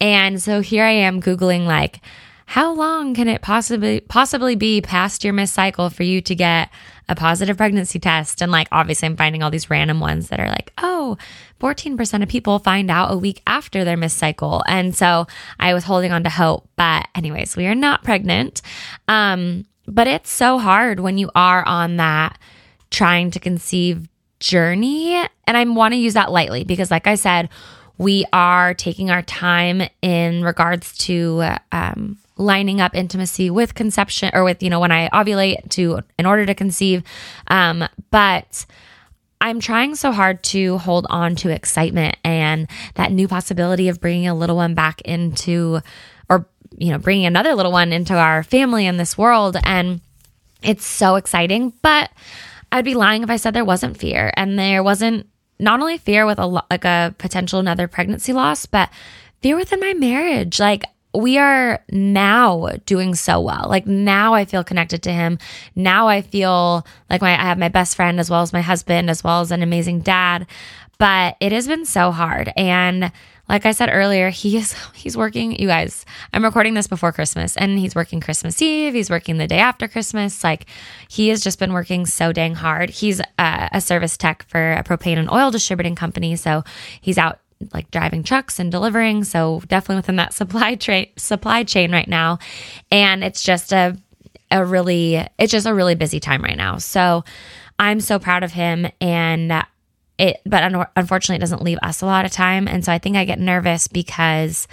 And 0.00 0.40
so 0.40 0.62
here 0.62 0.84
I 0.84 0.92
am 0.92 1.20
googling 1.20 1.66
like 1.66 2.00
how 2.48 2.72
long 2.72 3.12
can 3.12 3.28
it 3.28 3.42
possibly 3.42 4.00
possibly 4.00 4.54
be 4.54 4.80
past 4.80 5.24
your 5.24 5.32
missed 5.32 5.52
cycle 5.52 5.90
for 5.90 6.04
you 6.04 6.20
to 6.22 6.34
get 6.34 6.70
a 7.08 7.16
positive 7.16 7.56
pregnancy 7.56 7.98
test? 7.98 8.40
And 8.40 8.52
like 8.52 8.68
obviously 8.70 9.06
I'm 9.06 9.16
finding 9.16 9.42
all 9.42 9.50
these 9.50 9.68
random 9.68 9.98
ones 9.98 10.28
that 10.28 10.38
are 10.38 10.48
like, 10.48 10.72
oh, 10.78 11.18
14% 11.60 12.22
of 12.22 12.28
people 12.28 12.60
find 12.60 12.88
out 12.90 13.12
a 13.12 13.16
week 13.16 13.42
after 13.46 13.84
their 13.84 13.96
missed 13.96 14.16
cycle. 14.16 14.62
And 14.68 14.94
so 14.94 15.26
I 15.58 15.74
was 15.74 15.84
holding 15.84 16.12
on 16.12 16.22
to 16.22 16.30
hope. 16.30 16.68
But 16.76 17.08
anyways, 17.16 17.56
we 17.56 17.66
are 17.66 17.74
not 17.74 18.04
pregnant. 18.04 18.62
Um, 19.08 19.66
but 19.88 20.06
it's 20.06 20.30
so 20.30 20.58
hard 20.58 21.00
when 21.00 21.18
you 21.18 21.30
are 21.34 21.66
on 21.66 21.96
that 21.96 22.38
trying 22.90 23.32
to 23.32 23.40
conceive 23.40 24.08
journey. 24.38 25.14
And 25.46 25.56
I 25.56 25.64
want 25.64 25.94
to 25.94 25.98
use 25.98 26.14
that 26.14 26.30
lightly 26.30 26.64
because, 26.64 26.90
like 26.90 27.06
I 27.06 27.16
said, 27.16 27.48
we 27.98 28.24
are 28.32 28.74
taking 28.74 29.10
our 29.10 29.22
time 29.22 29.82
in 30.02 30.42
regards 30.42 30.96
to 30.98 31.42
um, 31.72 32.18
lining 32.36 32.80
up 32.80 32.94
intimacy 32.94 33.50
with 33.50 33.74
conception 33.74 34.30
or 34.34 34.44
with, 34.44 34.62
you 34.62 34.70
know, 34.70 34.80
when 34.80 34.92
I 34.92 35.08
ovulate 35.08 35.70
to 35.70 36.00
in 36.18 36.26
order 36.26 36.46
to 36.46 36.54
conceive. 36.54 37.02
Um, 37.48 37.84
but 38.10 38.66
I'm 39.40 39.60
trying 39.60 39.94
so 39.94 40.12
hard 40.12 40.42
to 40.44 40.78
hold 40.78 41.06
on 41.10 41.36
to 41.36 41.50
excitement 41.50 42.16
and 42.24 42.68
that 42.94 43.12
new 43.12 43.28
possibility 43.28 43.88
of 43.88 44.00
bringing 44.00 44.28
a 44.28 44.34
little 44.34 44.56
one 44.56 44.74
back 44.74 45.00
into, 45.02 45.80
or, 46.28 46.46
you 46.76 46.90
know, 46.90 46.98
bringing 46.98 47.26
another 47.26 47.54
little 47.54 47.72
one 47.72 47.92
into 47.92 48.14
our 48.14 48.42
family 48.42 48.86
in 48.86 48.96
this 48.96 49.16
world. 49.16 49.56
And 49.64 50.00
it's 50.62 50.84
so 50.84 51.16
exciting. 51.16 51.72
But 51.82 52.10
I'd 52.72 52.84
be 52.84 52.94
lying 52.94 53.22
if 53.22 53.30
I 53.30 53.36
said 53.36 53.54
there 53.54 53.64
wasn't 53.64 53.96
fear 53.96 54.32
and 54.36 54.58
there 54.58 54.82
wasn't 54.82 55.26
not 55.58 55.80
only 55.80 55.98
fear 55.98 56.26
with 56.26 56.38
a 56.38 56.46
like 56.46 56.84
a 56.84 57.14
potential 57.18 57.60
another 57.60 57.88
pregnancy 57.88 58.32
loss, 58.32 58.66
but 58.66 58.90
fear 59.40 59.56
within 59.56 59.80
my 59.80 59.94
marriage. 59.94 60.60
Like 60.60 60.84
we 61.16 61.38
are 61.38 61.82
now 61.90 62.68
doing 62.84 63.14
so 63.14 63.40
well. 63.40 63.66
Like 63.68 63.86
now 63.86 64.34
I 64.34 64.44
feel 64.44 64.64
connected 64.64 65.02
to 65.04 65.12
him. 65.12 65.38
Now 65.74 66.08
I 66.08 66.22
feel 66.22 66.86
like 67.10 67.22
my 67.22 67.32
I 67.32 67.44
have 67.44 67.58
my 67.58 67.68
best 67.68 67.96
friend 67.96 68.20
as 68.20 68.30
well 68.30 68.42
as 68.42 68.52
my 68.52 68.60
husband 68.60 69.10
as 69.10 69.24
well 69.24 69.40
as 69.40 69.50
an 69.50 69.62
amazing 69.62 70.00
dad. 70.00 70.46
But 70.98 71.36
it 71.40 71.52
has 71.52 71.66
been 71.66 71.84
so 71.84 72.10
hard 72.10 72.52
and 72.56 73.12
like 73.48 73.64
I 73.64 73.72
said 73.72 73.90
earlier, 73.92 74.30
he 74.30 74.56
is 74.56 74.74
he's 74.94 75.16
working. 75.16 75.58
You 75.58 75.68
guys, 75.68 76.04
I'm 76.32 76.44
recording 76.44 76.74
this 76.74 76.86
before 76.86 77.12
Christmas, 77.12 77.56
and 77.56 77.78
he's 77.78 77.94
working 77.94 78.20
Christmas 78.20 78.60
Eve. 78.60 78.94
He's 78.94 79.10
working 79.10 79.38
the 79.38 79.46
day 79.46 79.58
after 79.58 79.88
Christmas. 79.88 80.42
Like 80.42 80.66
he 81.08 81.28
has 81.28 81.42
just 81.42 81.58
been 81.58 81.72
working 81.72 82.06
so 82.06 82.32
dang 82.32 82.54
hard. 82.54 82.90
He's 82.90 83.20
a, 83.20 83.68
a 83.72 83.80
service 83.80 84.16
tech 84.16 84.44
for 84.48 84.72
a 84.72 84.82
propane 84.82 85.18
and 85.18 85.30
oil 85.30 85.50
distributing 85.50 85.94
company, 85.94 86.36
so 86.36 86.64
he's 87.00 87.18
out 87.18 87.38
like 87.72 87.90
driving 87.90 88.22
trucks 88.22 88.58
and 88.58 88.70
delivering. 88.70 89.24
So 89.24 89.62
definitely 89.66 89.96
within 89.96 90.16
that 90.16 90.32
supply 90.34 90.74
train 90.74 91.08
supply 91.16 91.64
chain 91.64 91.92
right 91.92 92.08
now. 92.08 92.38
And 92.90 93.24
it's 93.24 93.42
just 93.42 93.72
a 93.72 93.96
a 94.50 94.64
really 94.64 95.16
it's 95.38 95.52
just 95.52 95.66
a 95.66 95.74
really 95.74 95.94
busy 95.94 96.20
time 96.20 96.42
right 96.42 96.56
now. 96.56 96.78
So 96.78 97.24
I'm 97.78 98.00
so 98.00 98.18
proud 98.18 98.42
of 98.42 98.52
him 98.52 98.86
and 99.00 99.52
it 100.18 100.40
but 100.46 100.62
un- 100.62 100.86
unfortunately 100.96 101.36
it 101.36 101.40
doesn't 101.40 101.62
leave 101.62 101.78
us 101.82 102.00
a 102.00 102.06
lot 102.06 102.24
of 102.24 102.30
time 102.30 102.68
and 102.68 102.84
so 102.84 102.90
I 102.92 102.98
think 102.98 103.16
I 103.16 103.24
get 103.24 103.38
nervous 103.38 103.86
because 103.86 104.66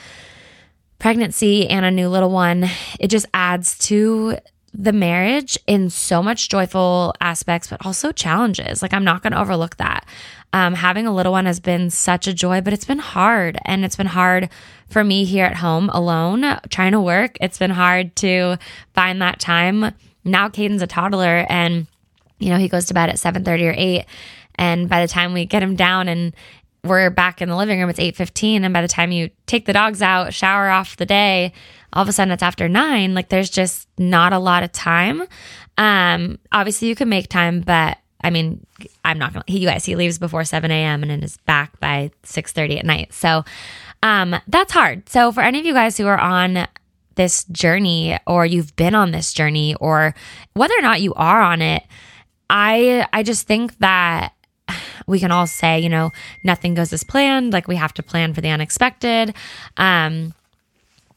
pregnancy 0.99 1.67
and 1.67 1.85
a 1.85 1.91
new 1.91 2.07
little 2.07 2.29
one 2.29 2.69
it 2.97 3.07
just 3.07 3.25
adds 3.33 3.77
to 3.79 4.37
the 4.73 4.91
marriage 4.91 5.57
in 5.67 5.89
so 5.89 6.23
much 6.23 6.49
joyful 6.49 7.13
aspects, 7.21 7.69
but 7.69 7.85
also 7.85 8.11
challenges. 8.11 8.81
Like, 8.81 8.93
I'm 8.93 9.03
not 9.03 9.21
going 9.21 9.33
to 9.33 9.39
overlook 9.39 9.77
that. 9.77 10.05
Um, 10.51 10.73
having 10.73 11.05
a 11.05 11.13
little 11.13 11.31
one 11.31 11.45
has 11.45 11.59
been 11.59 11.89
such 11.89 12.27
a 12.27 12.33
joy, 12.33 12.61
but 12.61 12.73
it's 12.73 12.85
been 12.85 12.99
hard. 12.99 13.57
And 13.65 13.85
it's 13.85 13.95
been 13.95 14.07
hard 14.07 14.49
for 14.89 15.03
me 15.03 15.25
here 15.25 15.45
at 15.45 15.57
home 15.57 15.89
alone, 15.89 16.59
trying 16.69 16.91
to 16.93 17.01
work. 17.01 17.37
It's 17.39 17.57
been 17.57 17.71
hard 17.71 18.15
to 18.17 18.57
find 18.93 19.21
that 19.21 19.39
time. 19.39 19.93
Now, 20.23 20.49
Caden's 20.49 20.81
a 20.81 20.87
toddler 20.87 21.45
and, 21.49 21.87
you 22.39 22.49
know, 22.49 22.57
he 22.57 22.69
goes 22.69 22.85
to 22.85 22.93
bed 22.93 23.09
at 23.09 23.19
7 23.19 23.43
30 23.43 23.67
or 23.67 23.75
8. 23.75 24.05
And 24.55 24.87
by 24.87 25.01
the 25.01 25.07
time 25.07 25.33
we 25.33 25.45
get 25.45 25.63
him 25.63 25.75
down 25.75 26.07
and 26.07 26.35
we're 26.83 27.09
back 27.09 27.41
in 27.41 27.49
the 27.49 27.55
living 27.55 27.79
room, 27.79 27.89
it's 27.89 27.99
8 27.99 28.15
15. 28.15 28.63
And 28.63 28.73
by 28.73 28.81
the 28.81 28.87
time 28.87 29.11
you 29.11 29.29
take 29.45 29.65
the 29.65 29.73
dogs 29.73 30.01
out, 30.01 30.33
shower 30.33 30.69
off 30.69 30.97
the 30.97 31.05
day, 31.05 31.53
all 31.93 32.03
of 32.03 32.09
a 32.09 32.11
sudden 32.11 32.31
it's 32.31 32.43
after 32.43 32.67
nine. 32.67 33.13
Like 33.13 33.29
there's 33.29 33.49
just 33.49 33.87
not 33.97 34.33
a 34.33 34.39
lot 34.39 34.63
of 34.63 34.71
time. 34.71 35.23
Um, 35.77 36.39
obviously 36.51 36.87
you 36.87 36.95
can 36.95 37.09
make 37.09 37.29
time, 37.29 37.61
but 37.61 37.97
I 38.23 38.29
mean, 38.29 38.65
I'm 39.03 39.19
not 39.19 39.33
gonna. 39.33 39.45
He, 39.47 39.59
you 39.59 39.67
guys, 39.67 39.85
he 39.85 39.95
leaves 39.95 40.17
before 40.17 40.43
7 40.43 40.71
a.m. 40.71 41.03
and 41.03 41.11
then 41.11 41.23
is 41.23 41.37
back 41.45 41.79
by 41.79 42.11
6:30 42.23 42.79
at 42.79 42.85
night. 42.85 43.13
So, 43.13 43.43
um, 44.01 44.35
that's 44.47 44.71
hard. 44.71 45.09
So 45.09 45.31
for 45.31 45.41
any 45.41 45.59
of 45.59 45.65
you 45.65 45.73
guys 45.73 45.97
who 45.97 46.07
are 46.07 46.19
on 46.19 46.67
this 47.15 47.43
journey, 47.45 48.17
or 48.25 48.45
you've 48.45 48.75
been 48.75 48.95
on 48.95 49.11
this 49.11 49.33
journey, 49.33 49.75
or 49.75 50.15
whether 50.53 50.73
or 50.77 50.81
not 50.81 51.01
you 51.01 51.13
are 51.15 51.41
on 51.41 51.61
it, 51.61 51.83
I 52.49 53.07
I 53.11 53.23
just 53.23 53.45
think 53.45 53.77
that 53.79 54.33
we 55.07 55.19
can 55.19 55.31
all 55.31 55.47
say, 55.47 55.79
you 55.79 55.89
know, 55.89 56.11
nothing 56.43 56.73
goes 56.73 56.93
as 56.93 57.03
planned. 57.03 57.51
Like 57.51 57.67
we 57.67 57.75
have 57.75 57.93
to 57.95 58.03
plan 58.03 58.33
for 58.33 58.41
the 58.41 58.49
unexpected. 58.49 59.35
Um, 59.75 60.33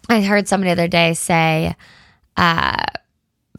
I 0.09 0.23
heard 0.23 0.49
somebody 0.49 0.69
the 0.69 0.83
other 0.83 0.89
day 0.89 1.15
say, 1.15 1.75
uh, 2.37 2.85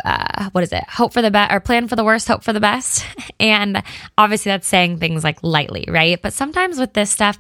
uh, 0.04 0.50
what 0.52 0.64
is 0.64 0.72
it? 0.72 0.84
Hope 0.88 1.14
for 1.14 1.22
the 1.22 1.32
best 1.32 1.52
or 1.52 1.60
plan 1.60 1.88
for 1.88 1.96
the 1.96 2.04
worst, 2.04 2.28
hope 2.28 2.44
for 2.44 2.54
the 2.54 2.60
best. 2.60 3.06
And 3.40 3.84
obviously, 4.18 4.50
that's 4.50 4.68
saying 4.68 4.98
things 4.98 5.24
like 5.24 5.44
lightly, 5.44 5.86
right? 5.88 6.20
But 6.20 6.34
sometimes 6.34 6.80
with 6.80 6.94
this 6.94 7.12
stuff, 7.12 7.38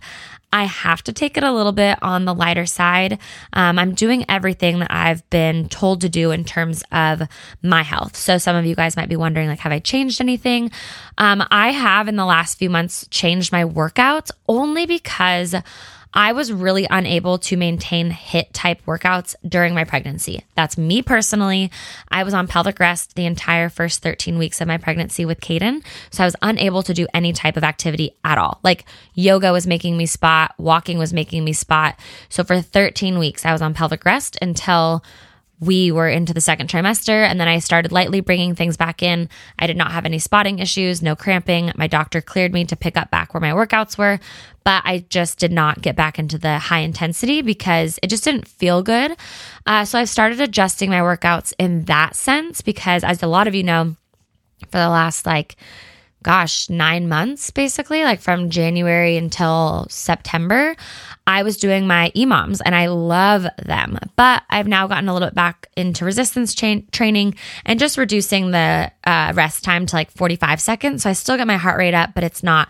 I 0.53 0.65
have 0.65 1.01
to 1.05 1.11
take 1.11 1.37
it 1.37 1.43
a 1.43 1.51
little 1.51 1.71
bit 1.71 1.97
on 2.03 2.25
the 2.25 2.35
lighter 2.35 2.67
side. 2.67 3.17
Um, 3.51 3.79
I'm 3.79 3.95
doing 3.95 4.23
everything 4.29 4.77
that 4.79 4.91
I've 4.91 5.27
been 5.31 5.69
told 5.69 6.01
to 6.01 6.09
do 6.09 6.29
in 6.29 6.43
terms 6.43 6.83
of 6.91 7.23
my 7.63 7.81
health. 7.81 8.15
So 8.15 8.37
some 8.37 8.55
of 8.55 8.67
you 8.67 8.75
guys 8.75 8.95
might 8.95 9.09
be 9.09 9.15
wondering, 9.15 9.49
like, 9.49 9.59
have 9.59 9.71
I 9.71 9.79
changed 9.79 10.21
anything? 10.21 10.69
Um, 11.17 11.43
I 11.49 11.71
have 11.71 12.07
in 12.07 12.15
the 12.15 12.25
last 12.25 12.59
few 12.59 12.69
months 12.69 13.07
changed 13.09 13.51
my 13.51 13.63
workouts 13.63 14.29
only 14.47 14.85
because 14.85 15.55
I 16.13 16.31
was 16.31 16.51
really 16.51 16.87
unable 16.89 17.37
to 17.39 17.57
maintain 17.57 18.11
HIIT 18.11 18.47
type 18.53 18.85
workouts 18.85 19.35
during 19.47 19.73
my 19.73 19.83
pregnancy. 19.83 20.43
That's 20.55 20.77
me 20.77 21.01
personally. 21.01 21.71
I 22.09 22.23
was 22.23 22.33
on 22.33 22.47
pelvic 22.47 22.79
rest 22.79 23.15
the 23.15 23.25
entire 23.25 23.69
first 23.69 24.01
13 24.01 24.37
weeks 24.37 24.61
of 24.61 24.67
my 24.67 24.77
pregnancy 24.77 25.25
with 25.25 25.41
Caden. 25.41 25.83
So 26.11 26.23
I 26.23 26.27
was 26.27 26.35
unable 26.41 26.83
to 26.83 26.93
do 26.93 27.07
any 27.13 27.33
type 27.33 27.57
of 27.57 27.63
activity 27.63 28.15
at 28.23 28.37
all. 28.37 28.59
Like 28.63 28.85
yoga 29.13 29.51
was 29.51 29.67
making 29.67 29.97
me 29.97 30.05
spot, 30.05 30.53
walking 30.57 30.97
was 30.97 31.13
making 31.13 31.43
me 31.43 31.53
spot. 31.53 31.99
So 32.29 32.43
for 32.43 32.61
13 32.61 33.19
weeks, 33.19 33.45
I 33.45 33.51
was 33.51 33.61
on 33.61 33.73
pelvic 33.73 34.05
rest 34.05 34.37
until 34.41 35.03
we 35.59 35.91
were 35.91 36.07
into 36.07 36.33
the 36.33 36.41
second 36.41 36.69
trimester 36.69 37.25
and 37.25 37.39
then 37.39 37.47
I 37.47 37.59
started 37.59 37.91
lightly 37.91 38.21
bringing 38.21 38.53
things 38.53 38.77
back 38.77 39.01
in. 39.01 39.27
I 39.57 39.65
did 39.65 39.77
not 39.77 39.91
have 39.91 40.05
any 40.05 40.19
spotting 40.19 40.59
issues, 40.59 41.01
no 41.01 41.15
cramping. 41.15 41.71
My 41.75 41.87
doctor 41.87 42.21
cleared 42.21 42.53
me 42.53 42.65
to 42.65 42.75
pick 42.75 42.95
up 42.95 43.09
back 43.09 43.33
where 43.33 43.41
my 43.41 43.51
workouts 43.51 43.97
were, 43.97 44.19
but 44.63 44.83
I 44.85 45.05
just 45.09 45.39
did 45.39 45.51
not 45.51 45.81
get 45.81 45.95
back 45.95 46.19
into 46.19 46.37
the 46.37 46.59
high 46.59 46.79
intensity 46.79 47.41
because 47.41 47.99
it 48.03 48.07
just 48.07 48.23
didn't 48.23 48.47
feel 48.47 48.83
good. 48.83 49.15
Uh, 49.65 49.85
so 49.85 49.97
I've 49.97 50.09
started 50.09 50.41
adjusting 50.41 50.89
my 50.89 50.99
workouts 50.99 51.53
in 51.57 51.85
that 51.85 52.15
sense 52.15 52.61
because, 52.61 53.03
as 53.03 53.23
a 53.23 53.27
lot 53.27 53.47
of 53.47 53.55
you 53.55 53.63
know, 53.63 53.95
for 54.69 54.77
the 54.77 54.89
last 54.89 55.25
like 55.25 55.55
gosh, 56.23 56.69
nine 56.69 57.07
months 57.07 57.51
basically, 57.51 58.03
like 58.03 58.19
from 58.19 58.49
January 58.49 59.17
until 59.17 59.87
September, 59.89 60.75
I 61.25 61.43
was 61.43 61.57
doing 61.57 61.87
my 61.87 62.11
EMOMs 62.15 62.61
and 62.65 62.73
I 62.75 62.87
love 62.87 63.45
them. 63.57 63.97
But 64.15 64.43
I've 64.49 64.67
now 64.67 64.87
gotten 64.87 65.09
a 65.09 65.13
little 65.13 65.27
bit 65.27 65.35
back 65.35 65.67
into 65.75 66.05
resistance 66.05 66.55
training 66.55 67.35
and 67.65 67.79
just 67.79 67.97
reducing 67.97 68.51
the 68.51 68.91
uh, 69.03 69.33
rest 69.35 69.63
time 69.63 69.85
to 69.85 69.95
like 69.95 70.11
45 70.11 70.59
seconds. 70.61 71.03
So 71.03 71.09
I 71.09 71.13
still 71.13 71.37
get 71.37 71.47
my 71.47 71.57
heart 71.57 71.77
rate 71.77 71.93
up, 71.93 72.11
but 72.15 72.23
it's 72.23 72.43
not 72.43 72.69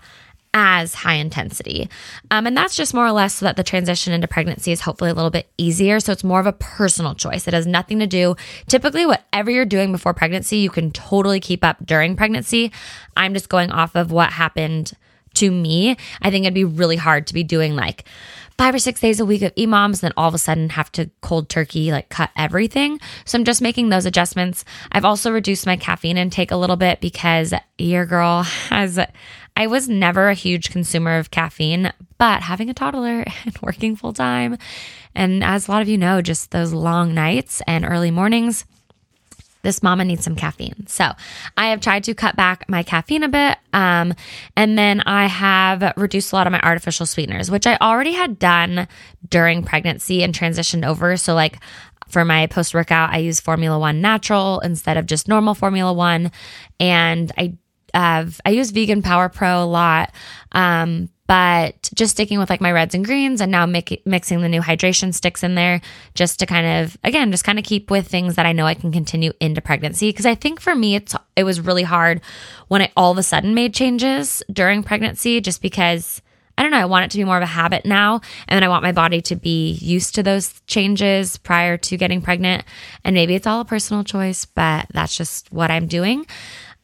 as 0.60 0.96
high 0.96 1.14
intensity. 1.14 1.88
Um, 2.32 2.48
and 2.48 2.58
that's 2.58 2.76
just 2.76 2.92
more 2.92 3.06
or 3.06 3.12
less 3.12 3.36
so 3.36 3.46
that 3.46 3.58
the 3.58 3.64
transition 3.64 4.12
into 4.12 4.28
pregnancy 4.28 4.72
is 4.72 4.82
hopefully 4.82 5.12
a 5.12 5.14
little 5.14 5.30
bit 5.30 5.48
easier. 5.60 6.00
So 6.00 6.12
it's 6.12 6.24
more 6.24 6.40
of 6.40 6.48
a 6.48 6.54
personal 6.54 7.14
choice. 7.14 7.48
It 7.48 7.54
has 7.54 7.68
nothing 7.68 8.00
to 8.00 8.08
do, 8.08 8.36
typically, 8.66 9.06
whatever 9.06 9.52
you're 9.52 9.66
doing 9.66 9.92
before 9.92 10.16
pregnancy, 10.16 10.58
you 10.58 10.72
can 10.72 10.90
totally 10.90 11.40
keep 11.40 11.64
up 11.64 11.86
during 11.86 12.16
pregnancy. 12.16 12.72
I'm 13.16 13.36
just 13.36 13.50
going 13.50 13.70
off 13.70 13.96
of 13.96 14.12
what 14.12 14.32
happened 14.34 14.94
to 15.36 15.52
me. 15.52 15.96
I 16.24 16.32
think 16.32 16.46
it'd 16.46 16.56
be 16.56 16.64
really 16.64 16.96
hard 16.96 17.28
to 17.28 17.36
be 17.36 17.44
doing 17.44 17.76
like, 17.76 18.06
five 18.58 18.74
or 18.74 18.80
six 18.80 19.00
days 19.00 19.20
a 19.20 19.26
week 19.26 19.44
of 19.44 19.54
EMOMs, 19.56 20.02
then 20.02 20.12
all 20.18 20.28
of 20.28 20.34
a 20.34 20.40
sudden 20.40 20.70
have 20.70 20.92
to 20.92 21.10
cold 21.22 21.48
turkey, 21.48 21.92
like 21.92 22.10
cut 22.10 22.32
everything. 22.36 23.00
So 23.26 23.38
I'm 23.38 23.46
just 23.46 23.62
making 23.62 23.90
those 23.90 24.06
adjustments. 24.06 24.66
I've 24.92 25.06
also 25.06 25.32
reduced 25.32 25.68
my 25.68 25.78
caffeine 25.78 26.18
intake 26.18 26.52
a 26.52 26.58
little 26.58 26.76
bit 26.76 27.00
because 27.00 27.54
your 27.78 28.06
girl 28.06 28.42
has 28.70 29.00
I 29.58 29.66
was 29.66 29.90
never 29.90 30.30
a 30.30 30.36
huge 30.36 30.70
consumer 30.70 31.18
of 31.18 31.32
caffeine, 31.32 31.92
but 32.20 32.44
having 32.44 32.70
a 32.70 32.76
toddler 32.76 33.26
and 33.46 33.58
working 33.64 33.96
full 33.96 34.14
time, 34.14 34.60
and 35.16 35.44
as 35.44 35.68
a 35.68 35.72
lot 35.72 35.82
of 35.82 35.90
you 35.90 35.98
know, 35.98 36.22
just 36.22 36.52
those 36.52 36.74
long 36.74 37.16
nights 37.16 37.64
and 37.66 37.84
early 37.84 38.12
mornings, 38.12 38.66
this 39.64 39.82
mama 39.82 40.06
needs 40.06 40.24
some 40.24 40.36
caffeine. 40.36 40.86
So 40.86 41.12
I 41.58 41.70
have 41.70 41.82
tried 41.82 42.04
to 42.04 42.14
cut 42.14 42.36
back 42.36 42.70
my 42.70 42.84
caffeine 42.84 43.24
a 43.24 43.28
bit. 43.28 43.58
Um, 43.74 44.14
and 44.56 44.78
then 44.78 45.02
I 45.02 45.26
have 45.26 45.92
reduced 45.98 46.32
a 46.32 46.36
lot 46.36 46.46
of 46.46 46.52
my 46.52 46.62
artificial 46.62 47.08
sweeteners, 47.08 47.50
which 47.50 47.66
I 47.66 47.78
already 47.82 48.14
had 48.14 48.38
done 48.38 48.88
during 49.28 49.64
pregnancy 49.64 50.22
and 50.22 50.36
transitioned 50.36 50.86
over. 50.86 51.18
So, 51.18 51.34
like, 51.34 51.58
for 52.08 52.24
my 52.24 52.46
post 52.46 52.76
workout, 52.76 53.10
I 53.10 53.18
use 53.18 53.40
Formula 53.40 53.80
One 53.80 54.02
natural 54.02 54.60
instead 54.60 54.98
of 54.98 55.08
just 55.08 55.28
normal 55.28 55.56
Formula 55.56 55.92
One. 55.92 56.32
And 56.80 57.32
I 57.36 57.58
I 57.98 58.50
use 58.52 58.72
vegan 58.72 59.02
power 59.02 59.30
pro 59.30 59.64
a 59.64 59.66
lot. 59.66 60.12
Um, 60.52 61.10
but 61.28 61.90
just 61.94 62.14
sticking 62.14 62.40
with 62.40 62.50
like 62.50 62.62
my 62.62 62.72
reds 62.72 62.96
and 62.96 63.06
greens 63.06 63.42
and 63.42 63.52
now 63.52 63.66
make, 63.66 64.02
mixing 64.06 64.42
the 64.42 64.48
new 64.48 64.62
hydration 64.62 65.14
sticks 65.14 65.44
in 65.44 65.56
there 65.56 65.82
just 66.16 66.40
to 66.40 66.46
kind 66.46 66.86
of 66.86 66.98
again 67.04 67.32
just 67.32 67.44
kind 67.44 67.60
of 67.60 67.66
keep 67.66 67.92
with 67.92 68.08
things 68.08 68.36
that 68.36 68.46
I 68.46 68.54
know 68.54 68.66
I 68.66 68.74
can 68.74 68.92
continue 68.92 69.34
into 69.42 69.62
pregnancy 69.62 70.10
because 70.10 70.26
I 70.26 70.36
think 70.36 70.62
for 70.62 70.74
me 70.74 70.96
it's 70.96 71.16
it 71.36 71.44
was 71.44 71.60
really 71.60 71.84
hard 71.84 72.22
when 72.70 72.82
I 72.82 72.92
all 72.96 73.12
of 73.12 73.18
a 73.18 73.24
sudden 73.24 73.54
made 73.54 73.74
changes 73.74 74.42
during 74.52 74.84
pregnancy 74.84 75.42
just 75.42 75.62
because 75.62 76.22
I 76.58 76.64
don't 76.64 76.72
know 76.72 76.78
I 76.78 76.86
want 76.86 77.06
it 77.06 77.12
to 77.12 77.18
be 77.18 77.26
more 77.26 77.38
of 77.38 77.44
a 77.44 77.48
habit 77.48 77.86
now 77.86 78.22
and 78.48 78.56
then 78.56 78.64
I 78.64 78.70
want 78.70 78.84
my 78.84 78.94
body 78.94 79.22
to 79.24 79.36
be 79.36 79.72
used 79.74 80.16
to 80.16 80.24
those 80.24 80.62
changes 80.66 81.38
prior 81.38 81.76
to 81.78 81.98
getting 81.98 82.22
pregnant 82.22 82.64
and 83.04 83.14
maybe 83.14 83.36
it's 83.36 83.48
all 83.48 83.60
a 83.60 83.66
personal 83.66 84.06
choice 84.06 84.46
but 84.46 84.88
that's 84.94 85.18
just 85.18 85.52
what 85.52 85.72
I'm 85.72 85.88
doing 85.88 86.26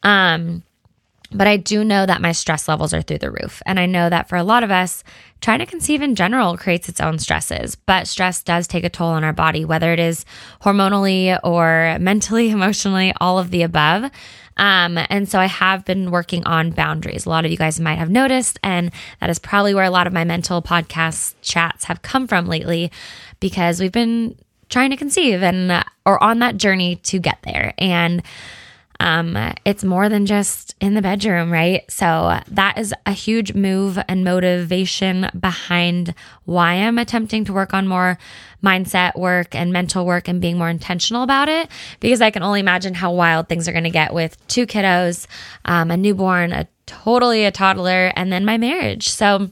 um 0.02 0.62
but 1.34 1.46
I 1.46 1.56
do 1.56 1.84
know 1.84 2.06
that 2.06 2.22
my 2.22 2.32
stress 2.32 2.68
levels 2.68 2.94
are 2.94 3.02
through 3.02 3.18
the 3.18 3.30
roof. 3.30 3.60
And 3.66 3.78
I 3.78 3.86
know 3.86 4.08
that 4.08 4.28
for 4.28 4.36
a 4.36 4.44
lot 4.44 4.62
of 4.62 4.70
us, 4.70 5.02
trying 5.40 5.58
to 5.58 5.66
conceive 5.66 6.00
in 6.00 6.14
general 6.14 6.56
creates 6.56 6.88
its 6.88 7.00
own 7.00 7.18
stresses. 7.18 7.74
But 7.74 8.06
stress 8.06 8.42
does 8.42 8.66
take 8.66 8.84
a 8.84 8.88
toll 8.88 9.08
on 9.08 9.24
our 9.24 9.32
body, 9.32 9.64
whether 9.64 9.92
it 9.92 9.98
is 9.98 10.24
hormonally 10.62 11.38
or 11.42 11.98
mentally, 11.98 12.50
emotionally, 12.58 13.12
all 13.20 13.38
of 13.38 13.50
the 13.50 13.62
above. 13.62 14.10
Um, 14.56 14.98
and 15.10 15.28
so 15.28 15.40
I 15.40 15.46
have 15.46 15.84
been 15.84 16.12
working 16.12 16.44
on 16.44 16.70
boundaries. 16.70 17.26
A 17.26 17.28
lot 17.28 17.44
of 17.44 17.50
you 17.50 17.56
guys 17.56 17.80
might 17.80 17.98
have 17.98 18.10
noticed, 18.10 18.58
and 18.62 18.92
that 19.20 19.28
is 19.28 19.40
probably 19.40 19.74
where 19.74 19.84
a 19.84 19.90
lot 19.90 20.06
of 20.06 20.12
my 20.12 20.24
mental 20.24 20.62
podcast 20.62 21.34
chats 21.42 21.84
have 21.84 22.02
come 22.02 22.28
from 22.28 22.46
lately 22.46 22.92
because 23.40 23.80
we've 23.80 23.90
been 23.90 24.36
trying 24.68 24.90
to 24.90 24.96
conceive 24.96 25.42
and 25.42 25.84
or 26.06 26.22
on 26.22 26.38
that 26.38 26.56
journey 26.56 26.96
to 26.96 27.18
get 27.18 27.38
there. 27.42 27.74
And 27.78 28.22
um, 29.04 29.36
it's 29.66 29.84
more 29.84 30.08
than 30.08 30.24
just 30.24 30.74
in 30.80 30.94
the 30.94 31.02
bedroom, 31.02 31.52
right? 31.52 31.84
So 31.90 32.40
that 32.48 32.78
is 32.78 32.94
a 33.04 33.12
huge 33.12 33.52
move 33.52 33.98
and 34.08 34.24
motivation 34.24 35.28
behind 35.38 36.14
why 36.46 36.72
I'm 36.72 36.98
attempting 36.98 37.44
to 37.44 37.52
work 37.52 37.74
on 37.74 37.86
more 37.86 38.16
mindset 38.62 39.14
work 39.14 39.54
and 39.54 39.74
mental 39.74 40.06
work 40.06 40.26
and 40.26 40.40
being 40.40 40.56
more 40.56 40.70
intentional 40.70 41.22
about 41.22 41.50
it 41.50 41.70
because 42.00 42.22
I 42.22 42.30
can 42.30 42.42
only 42.42 42.60
imagine 42.60 42.94
how 42.94 43.12
wild 43.12 43.46
things 43.46 43.68
are 43.68 43.72
going 43.72 43.84
to 43.84 43.90
get 43.90 44.14
with 44.14 44.38
two 44.48 44.66
kiddos, 44.66 45.26
um, 45.66 45.90
a 45.90 45.98
newborn, 45.98 46.52
a 46.52 46.66
totally 46.86 47.44
a 47.44 47.50
toddler, 47.50 48.10
and 48.16 48.32
then 48.32 48.46
my 48.46 48.56
marriage. 48.56 49.10
So 49.10 49.50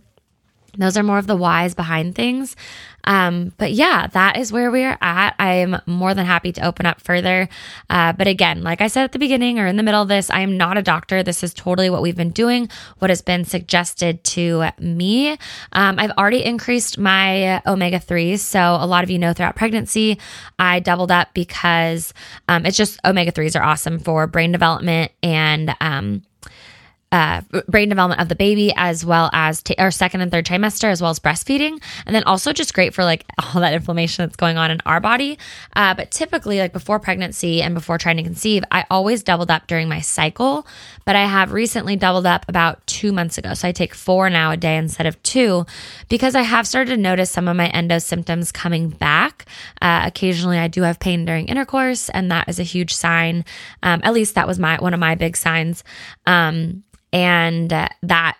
those 0.78 0.96
are 0.96 1.02
more 1.02 1.18
of 1.18 1.26
the 1.26 1.36
whys 1.36 1.74
behind 1.74 2.14
things. 2.14 2.56
Um, 3.04 3.52
but 3.58 3.72
yeah, 3.72 4.06
that 4.08 4.36
is 4.36 4.52
where 4.52 4.70
we 4.70 4.84
are 4.84 4.98
at. 5.00 5.34
I 5.38 5.54
am 5.54 5.80
more 5.86 6.14
than 6.14 6.26
happy 6.26 6.52
to 6.52 6.66
open 6.66 6.86
up 6.86 7.00
further. 7.00 7.48
Uh, 7.90 8.12
but 8.12 8.26
again, 8.26 8.62
like 8.62 8.80
I 8.80 8.88
said 8.88 9.04
at 9.04 9.12
the 9.12 9.18
beginning 9.18 9.58
or 9.58 9.66
in 9.66 9.76
the 9.76 9.82
middle 9.82 10.02
of 10.02 10.08
this, 10.08 10.30
I 10.30 10.40
am 10.40 10.56
not 10.56 10.78
a 10.78 10.82
doctor. 10.82 11.22
This 11.22 11.42
is 11.42 11.52
totally 11.54 11.90
what 11.90 12.02
we've 12.02 12.16
been 12.16 12.30
doing, 12.30 12.68
what 12.98 13.10
has 13.10 13.22
been 13.22 13.44
suggested 13.44 14.22
to 14.24 14.68
me. 14.78 15.30
Um, 15.72 15.98
I've 15.98 16.12
already 16.12 16.44
increased 16.44 16.98
my 16.98 17.60
omega 17.66 17.98
3s. 17.98 18.40
So 18.40 18.60
a 18.60 18.86
lot 18.86 19.04
of 19.04 19.10
you 19.10 19.18
know 19.18 19.32
throughout 19.32 19.56
pregnancy, 19.56 20.18
I 20.58 20.80
doubled 20.80 21.10
up 21.10 21.34
because 21.34 22.14
um, 22.48 22.66
it's 22.66 22.76
just 22.76 23.00
omega 23.04 23.32
3s 23.32 23.58
are 23.58 23.62
awesome 23.62 23.98
for 23.98 24.26
brain 24.26 24.52
development 24.52 25.12
and, 25.22 25.74
um, 25.80 26.22
uh, 27.12 27.42
brain 27.68 27.90
development 27.90 28.20
of 28.20 28.28
the 28.28 28.34
baby, 28.34 28.72
as 28.74 29.04
well 29.04 29.28
as 29.34 29.62
t- 29.62 29.74
our 29.78 29.90
second 29.90 30.22
and 30.22 30.32
third 30.32 30.46
trimester, 30.46 30.84
as 30.84 31.02
well 31.02 31.10
as 31.10 31.20
breastfeeding, 31.20 31.80
and 32.06 32.16
then 32.16 32.24
also 32.24 32.52
just 32.52 32.72
great 32.72 32.94
for 32.94 33.04
like 33.04 33.24
all 33.54 33.60
that 33.60 33.74
inflammation 33.74 34.24
that's 34.24 34.36
going 34.36 34.56
on 34.56 34.70
in 34.70 34.80
our 34.86 34.98
body. 34.98 35.38
Uh, 35.76 35.92
but 35.94 36.10
typically, 36.10 36.58
like 36.58 36.72
before 36.72 36.98
pregnancy 36.98 37.62
and 37.62 37.74
before 37.74 37.98
trying 37.98 38.16
to 38.16 38.22
conceive, 38.22 38.64
I 38.70 38.86
always 38.90 39.22
doubled 39.22 39.50
up 39.50 39.66
during 39.66 39.88
my 39.88 40.00
cycle. 40.00 40.66
But 41.04 41.16
I 41.16 41.26
have 41.26 41.52
recently 41.52 41.96
doubled 41.96 42.26
up 42.26 42.46
about 42.48 42.86
two 42.86 43.12
months 43.12 43.36
ago, 43.36 43.54
so 43.54 43.68
I 43.68 43.72
take 43.72 43.94
four 43.94 44.30
now 44.30 44.50
a 44.50 44.56
day 44.56 44.76
instead 44.76 45.06
of 45.06 45.22
two, 45.22 45.66
because 46.08 46.34
I 46.34 46.42
have 46.42 46.66
started 46.66 46.92
to 46.92 46.96
notice 46.96 47.30
some 47.30 47.46
of 47.46 47.56
my 47.56 47.68
endo 47.68 47.98
symptoms 47.98 48.52
coming 48.52 48.88
back. 48.88 49.44
Uh, 49.82 50.04
occasionally, 50.06 50.58
I 50.58 50.68
do 50.68 50.82
have 50.82 50.98
pain 50.98 51.26
during 51.26 51.46
intercourse, 51.46 52.08
and 52.08 52.30
that 52.30 52.48
is 52.48 52.58
a 52.58 52.62
huge 52.62 52.94
sign. 52.94 53.44
Um, 53.82 54.00
at 54.02 54.14
least 54.14 54.34
that 54.36 54.46
was 54.46 54.58
my 54.58 54.78
one 54.80 54.94
of 54.94 55.00
my 55.00 55.14
big 55.14 55.36
signs. 55.36 55.84
Um, 56.24 56.84
and 57.12 57.72
uh, 57.72 57.88
that, 58.02 58.36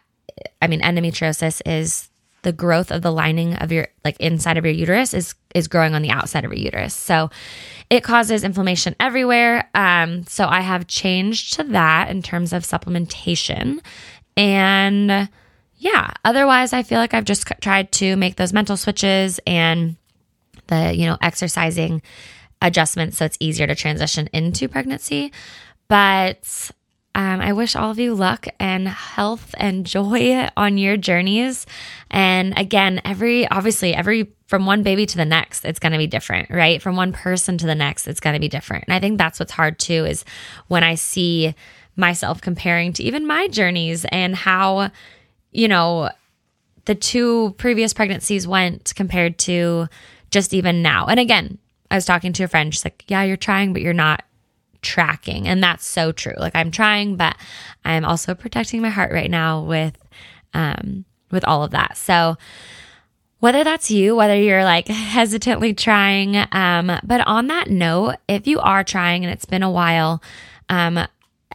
I 0.60 0.66
mean, 0.66 0.80
endometriosis 0.80 1.60
is 1.66 2.08
the 2.42 2.52
growth 2.52 2.90
of 2.90 3.02
the 3.02 3.12
lining 3.12 3.54
of 3.54 3.70
your 3.70 3.88
like 4.04 4.16
inside 4.18 4.58
of 4.58 4.64
your 4.64 4.74
uterus 4.74 5.14
is 5.14 5.34
is 5.54 5.68
growing 5.68 5.94
on 5.94 6.02
the 6.02 6.10
outside 6.10 6.44
of 6.44 6.52
your 6.52 6.58
uterus. 6.58 6.94
So 6.94 7.30
it 7.88 8.02
causes 8.02 8.42
inflammation 8.42 8.96
everywhere. 8.98 9.70
Um, 9.74 10.24
so 10.24 10.46
I 10.46 10.60
have 10.60 10.86
changed 10.86 11.54
to 11.54 11.64
that 11.64 12.10
in 12.10 12.22
terms 12.22 12.52
of 12.52 12.64
supplementation. 12.64 13.80
And 14.36 15.28
yeah, 15.76 16.12
otherwise 16.24 16.72
I 16.72 16.82
feel 16.82 16.98
like 16.98 17.14
I've 17.14 17.24
just 17.24 17.46
tried 17.60 17.92
to 17.92 18.16
make 18.16 18.36
those 18.36 18.52
mental 18.52 18.76
switches 18.76 19.40
and 19.46 19.96
the, 20.68 20.94
you 20.94 21.06
know, 21.06 21.18
exercising 21.20 22.02
adjustments 22.60 23.18
so 23.18 23.24
it's 23.24 23.36
easier 23.40 23.66
to 23.66 23.74
transition 23.74 24.28
into 24.32 24.68
pregnancy. 24.68 25.32
But 25.88 26.70
um, 27.14 27.40
I 27.42 27.52
wish 27.52 27.76
all 27.76 27.90
of 27.90 27.98
you 27.98 28.14
luck 28.14 28.46
and 28.58 28.88
health 28.88 29.54
and 29.58 29.84
joy 29.84 30.48
on 30.56 30.78
your 30.78 30.96
journeys. 30.96 31.66
And 32.10 32.58
again, 32.58 33.02
every 33.04 33.46
obviously, 33.48 33.94
every 33.94 34.32
from 34.46 34.64
one 34.64 34.82
baby 34.82 35.04
to 35.06 35.16
the 35.16 35.24
next, 35.24 35.64
it's 35.64 35.78
going 35.78 35.92
to 35.92 35.98
be 35.98 36.06
different, 36.06 36.50
right? 36.50 36.80
From 36.80 36.96
one 36.96 37.12
person 37.12 37.58
to 37.58 37.66
the 37.66 37.74
next, 37.74 38.06
it's 38.06 38.20
going 38.20 38.34
to 38.34 38.40
be 38.40 38.48
different. 38.48 38.84
And 38.86 38.94
I 38.94 39.00
think 39.00 39.18
that's 39.18 39.38
what's 39.38 39.52
hard 39.52 39.78
too 39.78 40.06
is 40.06 40.24
when 40.68 40.82
I 40.82 40.94
see 40.94 41.54
myself 41.96 42.40
comparing 42.40 42.94
to 42.94 43.02
even 43.02 43.26
my 43.26 43.48
journeys 43.48 44.06
and 44.06 44.34
how, 44.34 44.90
you 45.50 45.68
know, 45.68 46.10
the 46.86 46.94
two 46.94 47.54
previous 47.58 47.92
pregnancies 47.92 48.46
went 48.46 48.94
compared 48.96 49.38
to 49.40 49.88
just 50.30 50.54
even 50.54 50.80
now. 50.82 51.06
And 51.06 51.20
again, 51.20 51.58
I 51.90 51.96
was 51.96 52.06
talking 52.06 52.32
to 52.32 52.44
a 52.44 52.48
friend, 52.48 52.72
she's 52.72 52.84
like, 52.86 53.04
Yeah, 53.06 53.22
you're 53.22 53.36
trying, 53.36 53.74
but 53.74 53.82
you're 53.82 53.92
not 53.92 54.24
tracking. 54.82 55.48
And 55.48 55.62
that's 55.62 55.86
so 55.86 56.12
true. 56.12 56.34
Like 56.36 56.54
I'm 56.54 56.70
trying, 56.70 57.16
but 57.16 57.36
I'm 57.84 58.04
also 58.04 58.34
protecting 58.34 58.82
my 58.82 58.90
heart 58.90 59.12
right 59.12 59.30
now 59.30 59.62
with 59.62 59.96
um 60.54 61.04
with 61.30 61.44
all 61.44 61.64
of 61.64 61.70
that. 61.70 61.96
So 61.96 62.36
whether 63.38 63.64
that's 63.64 63.90
you, 63.90 64.14
whether 64.14 64.36
you're 64.36 64.62
like 64.62 64.86
hesitantly 64.86 65.74
trying, 65.74 66.36
um, 66.52 66.96
but 67.02 67.26
on 67.26 67.48
that 67.48 67.68
note, 67.68 68.14
if 68.28 68.46
you 68.46 68.60
are 68.60 68.84
trying 68.84 69.24
and 69.24 69.32
it's 69.32 69.46
been 69.46 69.64
a 69.64 69.70
while, 69.70 70.22
um, 70.68 71.04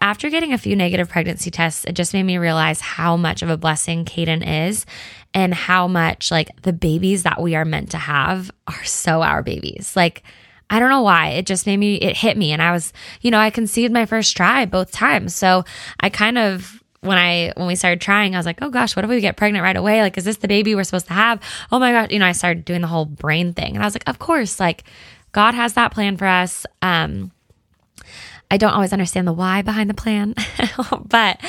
after 0.01 0.29
getting 0.29 0.51
a 0.51 0.57
few 0.57 0.75
negative 0.75 1.07
pregnancy 1.07 1.49
tests, 1.49 1.85
it 1.85 1.93
just 1.93 2.13
made 2.13 2.23
me 2.23 2.37
realize 2.37 2.81
how 2.81 3.15
much 3.15 3.41
of 3.41 3.49
a 3.49 3.55
blessing 3.55 4.03
Caden 4.03 4.67
is 4.67 4.85
and 5.33 5.53
how 5.53 5.87
much 5.87 6.29
like 6.29 6.49
the 6.63 6.73
babies 6.73 7.23
that 7.23 7.41
we 7.41 7.55
are 7.55 7.65
meant 7.65 7.91
to 7.91 7.97
have 7.97 8.51
are 8.67 8.83
so 8.83 9.21
our 9.21 9.41
babies. 9.41 9.95
Like, 9.95 10.23
I 10.69 10.79
don't 10.79 10.89
know 10.89 11.01
why. 11.01 11.29
It 11.29 11.45
just 11.45 11.65
made 11.65 11.77
me, 11.77 11.95
it 11.95 12.17
hit 12.17 12.37
me. 12.37 12.51
And 12.51 12.61
I 12.61 12.71
was, 12.71 12.91
you 13.21 13.31
know, 13.31 13.39
I 13.39 13.49
conceived 13.49 13.93
my 13.93 14.05
first 14.05 14.35
try 14.35 14.65
both 14.65 14.91
times. 14.91 15.35
So 15.35 15.63
I 15.99 16.09
kind 16.09 16.37
of, 16.37 16.83
when 17.01 17.17
I, 17.17 17.53
when 17.55 17.67
we 17.67 17.75
started 17.75 18.01
trying, 18.01 18.35
I 18.35 18.39
was 18.39 18.45
like, 18.45 18.61
oh 18.61 18.69
gosh, 18.69 18.95
what 18.95 19.05
if 19.05 19.09
we 19.09 19.21
get 19.21 19.37
pregnant 19.37 19.63
right 19.63 19.77
away? 19.77 20.01
Like, 20.01 20.17
is 20.17 20.25
this 20.25 20.37
the 20.37 20.47
baby 20.47 20.75
we're 20.75 20.83
supposed 20.83 21.07
to 21.07 21.13
have? 21.13 21.41
Oh 21.71 21.79
my 21.79 21.91
God. 21.91 22.11
You 22.11 22.19
know, 22.19 22.25
I 22.25 22.33
started 22.33 22.65
doing 22.65 22.81
the 22.81 22.87
whole 22.87 23.05
brain 23.05 23.53
thing. 23.53 23.75
And 23.75 23.83
I 23.83 23.87
was 23.87 23.95
like, 23.95 24.07
of 24.09 24.19
course, 24.19 24.59
like, 24.59 24.83
God 25.31 25.53
has 25.53 25.73
that 25.73 25.93
plan 25.93 26.17
for 26.17 26.25
us. 26.25 26.65
Um, 26.81 27.31
I 28.49 28.57
don't 28.57 28.73
always 28.73 28.93
understand 28.93 29.27
the 29.27 29.33
why 29.33 29.61
behind 29.61 29.89
the 29.89 29.93
plan, 29.93 30.33
but 31.05 31.39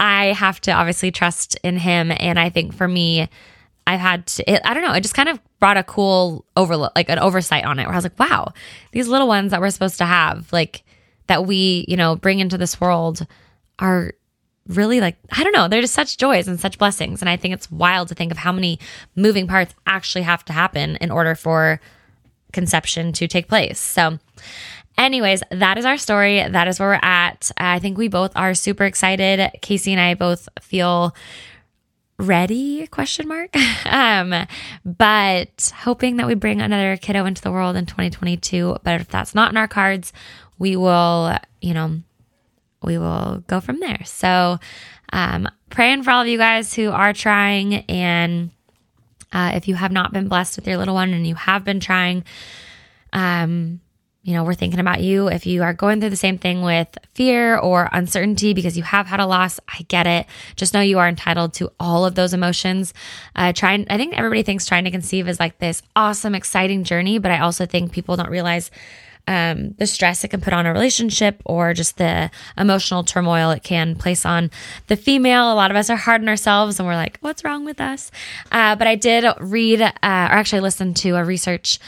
I 0.00 0.32
have 0.32 0.60
to 0.62 0.72
obviously 0.72 1.10
trust 1.10 1.58
in 1.62 1.76
him. 1.76 2.10
And 2.10 2.38
I 2.38 2.48
think 2.48 2.74
for 2.74 2.88
me, 2.88 3.28
I've 3.86 4.00
had 4.00 4.26
to, 4.26 4.50
it, 4.50 4.62
I 4.64 4.74
don't 4.74 4.82
know, 4.82 4.92
it 4.92 5.02
just 5.02 5.14
kind 5.14 5.28
of 5.28 5.40
brought 5.60 5.76
a 5.76 5.82
cool 5.82 6.44
overlook, 6.56 6.92
like 6.96 7.08
an 7.08 7.18
oversight 7.18 7.64
on 7.64 7.78
it 7.78 7.84
where 7.84 7.92
I 7.92 7.96
was 7.96 8.04
like, 8.04 8.18
wow, 8.18 8.52
these 8.92 9.08
little 9.08 9.28
ones 9.28 9.50
that 9.52 9.60
we're 9.60 9.70
supposed 9.70 9.98
to 9.98 10.04
have, 10.04 10.52
like 10.52 10.82
that 11.28 11.46
we, 11.46 11.84
you 11.88 11.96
know, 11.96 12.16
bring 12.16 12.40
into 12.40 12.58
this 12.58 12.80
world 12.80 13.26
are 13.78 14.12
really 14.66 15.00
like, 15.00 15.16
I 15.30 15.44
don't 15.44 15.52
know, 15.52 15.68
they're 15.68 15.80
just 15.80 15.94
such 15.94 16.16
joys 16.16 16.48
and 16.48 16.58
such 16.58 16.78
blessings. 16.78 17.22
And 17.22 17.28
I 17.28 17.36
think 17.36 17.54
it's 17.54 17.70
wild 17.70 18.08
to 18.08 18.14
think 18.14 18.32
of 18.32 18.38
how 18.38 18.52
many 18.52 18.80
moving 19.14 19.46
parts 19.46 19.74
actually 19.86 20.22
have 20.22 20.44
to 20.46 20.52
happen 20.52 20.96
in 20.96 21.10
order 21.10 21.34
for 21.34 21.80
conception 22.52 23.12
to 23.12 23.28
take 23.28 23.48
place. 23.48 23.78
So, 23.78 24.18
Anyways, 24.98 25.42
that 25.50 25.76
is 25.76 25.84
our 25.84 25.98
story. 25.98 26.42
That 26.48 26.68
is 26.68 26.80
where 26.80 26.88
we're 26.88 27.00
at. 27.02 27.50
I 27.58 27.78
think 27.80 27.98
we 27.98 28.08
both 28.08 28.32
are 28.34 28.54
super 28.54 28.84
excited. 28.84 29.50
Casey 29.60 29.92
and 29.92 30.00
I 30.00 30.14
both 30.14 30.48
feel 30.60 31.14
ready? 32.18 32.86
Question 32.86 33.28
mark. 33.28 33.54
Um 33.84 34.34
but 34.84 35.72
hoping 35.76 36.16
that 36.16 36.26
we 36.26 36.34
bring 36.34 36.60
another 36.60 36.96
kiddo 36.96 37.24
into 37.24 37.40
the 37.40 37.52
world 37.52 37.76
in 37.76 37.86
2022 37.86 38.78
but 38.82 39.00
if 39.00 39.08
that's 39.08 39.34
not 39.34 39.50
in 39.50 39.56
our 39.56 39.68
cards 39.68 40.12
we 40.58 40.74
will 40.74 41.36
you 41.60 41.72
know 41.72 42.00
we 42.82 42.98
will 42.98 43.44
go 43.46 43.60
from 43.60 43.80
there. 43.80 44.00
So 44.04 44.58
um 45.12 45.48
praying 45.70 46.02
for 46.02 46.10
all 46.10 46.22
of 46.22 46.28
you 46.28 46.38
guys 46.38 46.74
who 46.74 46.90
are 46.90 47.12
trying. 47.12 47.74
And 47.88 48.50
uh, 49.32 49.52
if 49.54 49.68
you 49.68 49.74
have 49.74 49.92
not 49.92 50.12
been 50.12 50.28
blessed 50.28 50.56
with 50.56 50.66
your 50.66 50.78
little 50.78 50.94
one 50.94 51.12
and 51.12 51.26
you 51.26 51.34
have 51.34 51.64
been 51.64 51.80
trying 51.80 52.24
um 53.12 53.80
you 54.26 54.32
know, 54.32 54.42
we're 54.42 54.54
thinking 54.54 54.80
about 54.80 55.04
you. 55.04 55.28
If 55.28 55.46
you 55.46 55.62
are 55.62 55.72
going 55.72 56.00
through 56.00 56.10
the 56.10 56.16
same 56.16 56.36
thing 56.36 56.62
with 56.62 56.88
fear 57.14 57.56
or 57.56 57.88
uncertainty 57.92 58.54
because 58.54 58.76
you 58.76 58.82
have 58.82 59.06
had 59.06 59.20
a 59.20 59.26
loss, 59.26 59.60
I 59.68 59.82
get 59.86 60.08
it. 60.08 60.26
Just 60.56 60.74
know 60.74 60.80
you 60.80 60.98
are 60.98 61.08
entitled 61.08 61.54
to 61.54 61.70
all 61.78 62.04
of 62.04 62.16
those 62.16 62.34
emotions. 62.34 62.92
Uh, 63.36 63.52
trying, 63.52 63.86
I 63.88 63.96
think 63.96 64.18
everybody 64.18 64.42
thinks 64.42 64.66
trying 64.66 64.82
to 64.82 64.90
conceive 64.90 65.28
is 65.28 65.38
like 65.38 65.60
this 65.60 65.80
awesome, 65.94 66.34
exciting 66.34 66.82
journey, 66.82 67.20
but 67.20 67.30
I 67.30 67.38
also 67.38 67.66
think 67.66 67.92
people 67.92 68.16
don't 68.16 68.28
realize 68.28 68.72
um, 69.28 69.74
the 69.78 69.86
stress 69.86 70.24
it 70.24 70.28
can 70.28 70.40
put 70.40 70.52
on 70.52 70.66
a 70.66 70.72
relationship 70.72 71.40
or 71.44 71.72
just 71.72 71.96
the 71.96 72.28
emotional 72.58 73.04
turmoil 73.04 73.52
it 73.52 73.62
can 73.62 73.94
place 73.94 74.26
on 74.26 74.50
the 74.88 74.96
female. 74.96 75.52
A 75.52 75.54
lot 75.54 75.70
of 75.70 75.76
us 75.76 75.88
are 75.88 75.96
hard 75.96 76.20
on 76.20 76.28
ourselves 76.28 76.80
and 76.80 76.88
we're 76.88 76.96
like, 76.96 77.18
what's 77.20 77.44
wrong 77.44 77.64
with 77.64 77.80
us? 77.80 78.10
Uh, 78.50 78.74
but 78.74 78.88
I 78.88 78.96
did 78.96 79.24
read, 79.38 79.82
uh, 79.82 79.92
or 80.02 80.02
actually 80.02 80.62
listen 80.62 80.94
to 80.94 81.14
a 81.14 81.24
research 81.24 81.78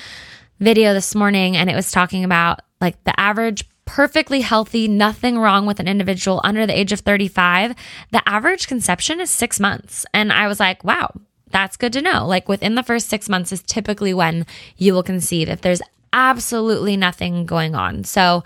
video 0.58 0.94
this 0.94 1.14
morning 1.14 1.56
and 1.56 1.70
it 1.70 1.76
was 1.76 1.90
talking 1.90 2.24
about 2.24 2.60
like 2.80 3.02
the 3.04 3.18
average 3.18 3.64
perfectly 3.84 4.42
healthy, 4.42 4.86
nothing 4.86 5.38
wrong 5.38 5.64
with 5.64 5.80
an 5.80 5.88
individual 5.88 6.42
under 6.44 6.66
the 6.66 6.78
age 6.78 6.92
of 6.92 7.00
35, 7.00 7.74
the 8.10 8.28
average 8.28 8.68
conception 8.68 9.18
is 9.18 9.30
six 9.30 9.58
months. 9.58 10.04
And 10.12 10.30
I 10.30 10.46
was 10.46 10.60
like, 10.60 10.84
wow, 10.84 11.10
that's 11.50 11.78
good 11.78 11.94
to 11.94 12.02
know. 12.02 12.26
Like 12.26 12.48
within 12.48 12.74
the 12.74 12.82
first 12.82 13.08
six 13.08 13.30
months 13.30 13.50
is 13.50 13.62
typically 13.62 14.12
when 14.12 14.44
you 14.76 14.92
will 14.92 15.02
conceive 15.02 15.48
if 15.48 15.62
there's 15.62 15.80
absolutely 16.12 16.98
nothing 16.98 17.46
going 17.46 17.74
on. 17.74 18.04
So 18.04 18.44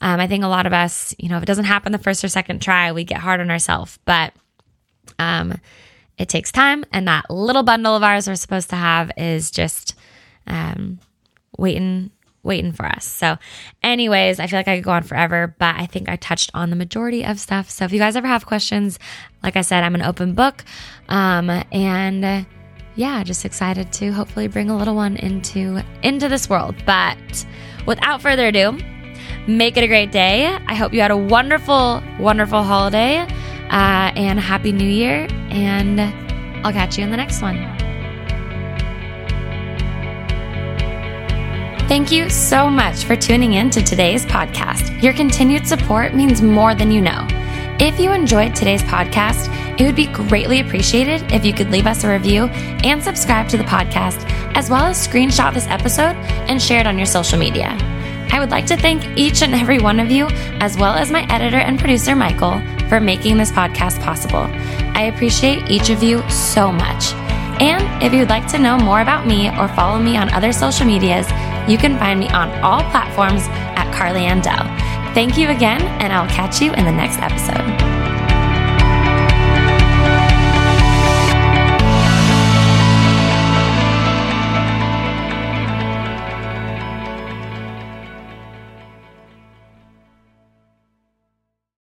um, 0.00 0.18
I 0.18 0.26
think 0.26 0.42
a 0.42 0.48
lot 0.48 0.66
of 0.66 0.72
us, 0.72 1.14
you 1.18 1.28
know, 1.28 1.36
if 1.36 1.44
it 1.44 1.46
doesn't 1.46 1.66
happen 1.66 1.92
the 1.92 1.98
first 1.98 2.24
or 2.24 2.28
second 2.28 2.60
try, 2.60 2.90
we 2.90 3.04
get 3.04 3.20
hard 3.20 3.40
on 3.40 3.50
ourselves. 3.50 3.98
But 4.04 4.32
um, 5.20 5.60
it 6.18 6.28
takes 6.28 6.50
time. 6.50 6.84
And 6.92 7.06
that 7.06 7.30
little 7.30 7.62
bundle 7.62 7.94
of 7.94 8.02
ours 8.02 8.26
we're 8.26 8.34
supposed 8.34 8.70
to 8.70 8.76
have 8.76 9.12
is 9.16 9.52
just, 9.52 9.94
um, 10.48 10.98
waiting 11.60 12.10
waiting 12.42 12.72
for 12.72 12.86
us. 12.86 13.04
So, 13.04 13.36
anyways, 13.82 14.40
I 14.40 14.46
feel 14.46 14.58
like 14.58 14.68
I 14.68 14.76
could 14.76 14.84
go 14.84 14.92
on 14.92 15.02
forever, 15.02 15.54
but 15.58 15.74
I 15.76 15.86
think 15.86 16.08
I 16.08 16.16
touched 16.16 16.50
on 16.54 16.70
the 16.70 16.76
majority 16.76 17.24
of 17.24 17.38
stuff. 17.38 17.70
So, 17.70 17.84
if 17.84 17.92
you 17.92 17.98
guys 17.98 18.16
ever 18.16 18.26
have 18.26 18.46
questions, 18.46 18.98
like 19.42 19.56
I 19.56 19.60
said, 19.60 19.84
I'm 19.84 19.94
an 19.94 20.02
open 20.02 20.34
book. 20.34 20.64
Um, 21.08 21.50
and 21.72 22.46
yeah, 22.96 23.22
just 23.24 23.44
excited 23.44 23.92
to 23.94 24.10
hopefully 24.12 24.48
bring 24.48 24.70
a 24.70 24.76
little 24.76 24.94
one 24.94 25.16
into 25.16 25.82
into 26.02 26.28
this 26.28 26.48
world. 26.48 26.74
But 26.86 27.46
without 27.86 28.22
further 28.22 28.48
ado, 28.48 28.78
make 29.46 29.76
it 29.76 29.84
a 29.84 29.88
great 29.88 30.12
day. 30.12 30.46
I 30.46 30.74
hope 30.74 30.92
you 30.92 31.00
had 31.00 31.10
a 31.10 31.16
wonderful, 31.16 32.02
wonderful 32.18 32.62
holiday 32.62 33.18
uh, 33.70 34.12
and 34.16 34.40
happy 34.40 34.72
new 34.72 34.84
year. 34.88 35.26
And 35.50 36.00
I'll 36.64 36.72
catch 36.72 36.98
you 36.98 37.04
in 37.04 37.10
the 37.10 37.16
next 37.16 37.42
one. 37.42 37.79
Thank 41.90 42.12
you 42.12 42.30
so 42.30 42.70
much 42.70 43.02
for 43.02 43.16
tuning 43.16 43.54
in 43.54 43.68
to 43.70 43.82
today's 43.82 44.24
podcast. 44.24 45.02
Your 45.02 45.12
continued 45.12 45.66
support 45.66 46.14
means 46.14 46.40
more 46.40 46.72
than 46.72 46.92
you 46.92 47.00
know. 47.00 47.26
If 47.80 47.98
you 47.98 48.12
enjoyed 48.12 48.54
today's 48.54 48.84
podcast, 48.84 49.50
it 49.76 49.84
would 49.84 49.96
be 49.96 50.06
greatly 50.06 50.60
appreciated 50.60 51.32
if 51.32 51.44
you 51.44 51.52
could 51.52 51.72
leave 51.72 51.88
us 51.88 52.04
a 52.04 52.08
review 52.08 52.44
and 52.44 53.02
subscribe 53.02 53.48
to 53.48 53.56
the 53.56 53.64
podcast, 53.64 54.24
as 54.54 54.70
well 54.70 54.84
as 54.84 55.04
screenshot 55.04 55.52
this 55.52 55.66
episode 55.66 56.14
and 56.46 56.62
share 56.62 56.78
it 56.78 56.86
on 56.86 56.96
your 56.96 57.06
social 57.08 57.40
media. 57.40 57.76
I 58.30 58.38
would 58.38 58.52
like 58.52 58.66
to 58.66 58.76
thank 58.76 59.04
each 59.18 59.42
and 59.42 59.52
every 59.52 59.80
one 59.80 59.98
of 59.98 60.12
you, 60.12 60.28
as 60.60 60.78
well 60.78 60.94
as 60.94 61.10
my 61.10 61.26
editor 61.28 61.58
and 61.58 61.76
producer, 61.76 62.14
Michael, 62.14 62.62
for 62.88 63.00
making 63.00 63.36
this 63.36 63.50
podcast 63.50 64.00
possible. 64.00 64.46
I 64.94 65.10
appreciate 65.12 65.68
each 65.68 65.90
of 65.90 66.04
you 66.04 66.22
so 66.30 66.70
much. 66.70 67.12
And 67.60 68.02
if 68.02 68.14
you'd 68.14 68.30
like 68.30 68.46
to 68.52 68.58
know 68.58 68.78
more 68.78 69.02
about 69.02 69.26
me 69.26 69.50
or 69.58 69.68
follow 69.68 69.98
me 69.98 70.16
on 70.16 70.30
other 70.30 70.50
social 70.50 70.86
medias, 70.86 71.26
you 71.68 71.78
can 71.78 71.98
find 71.98 72.20
me 72.20 72.28
on 72.28 72.50
all 72.60 72.80
platforms 72.90 73.42
at 73.48 73.92
Carly 73.92 74.22
Andell. 74.22 74.66
Thank 75.14 75.36
you 75.36 75.48
again, 75.48 75.82
and 76.00 76.12
I'll 76.12 76.28
catch 76.28 76.60
you 76.60 76.72
in 76.74 76.84
the 76.84 76.92
next 76.92 77.18
episode. 77.18 77.89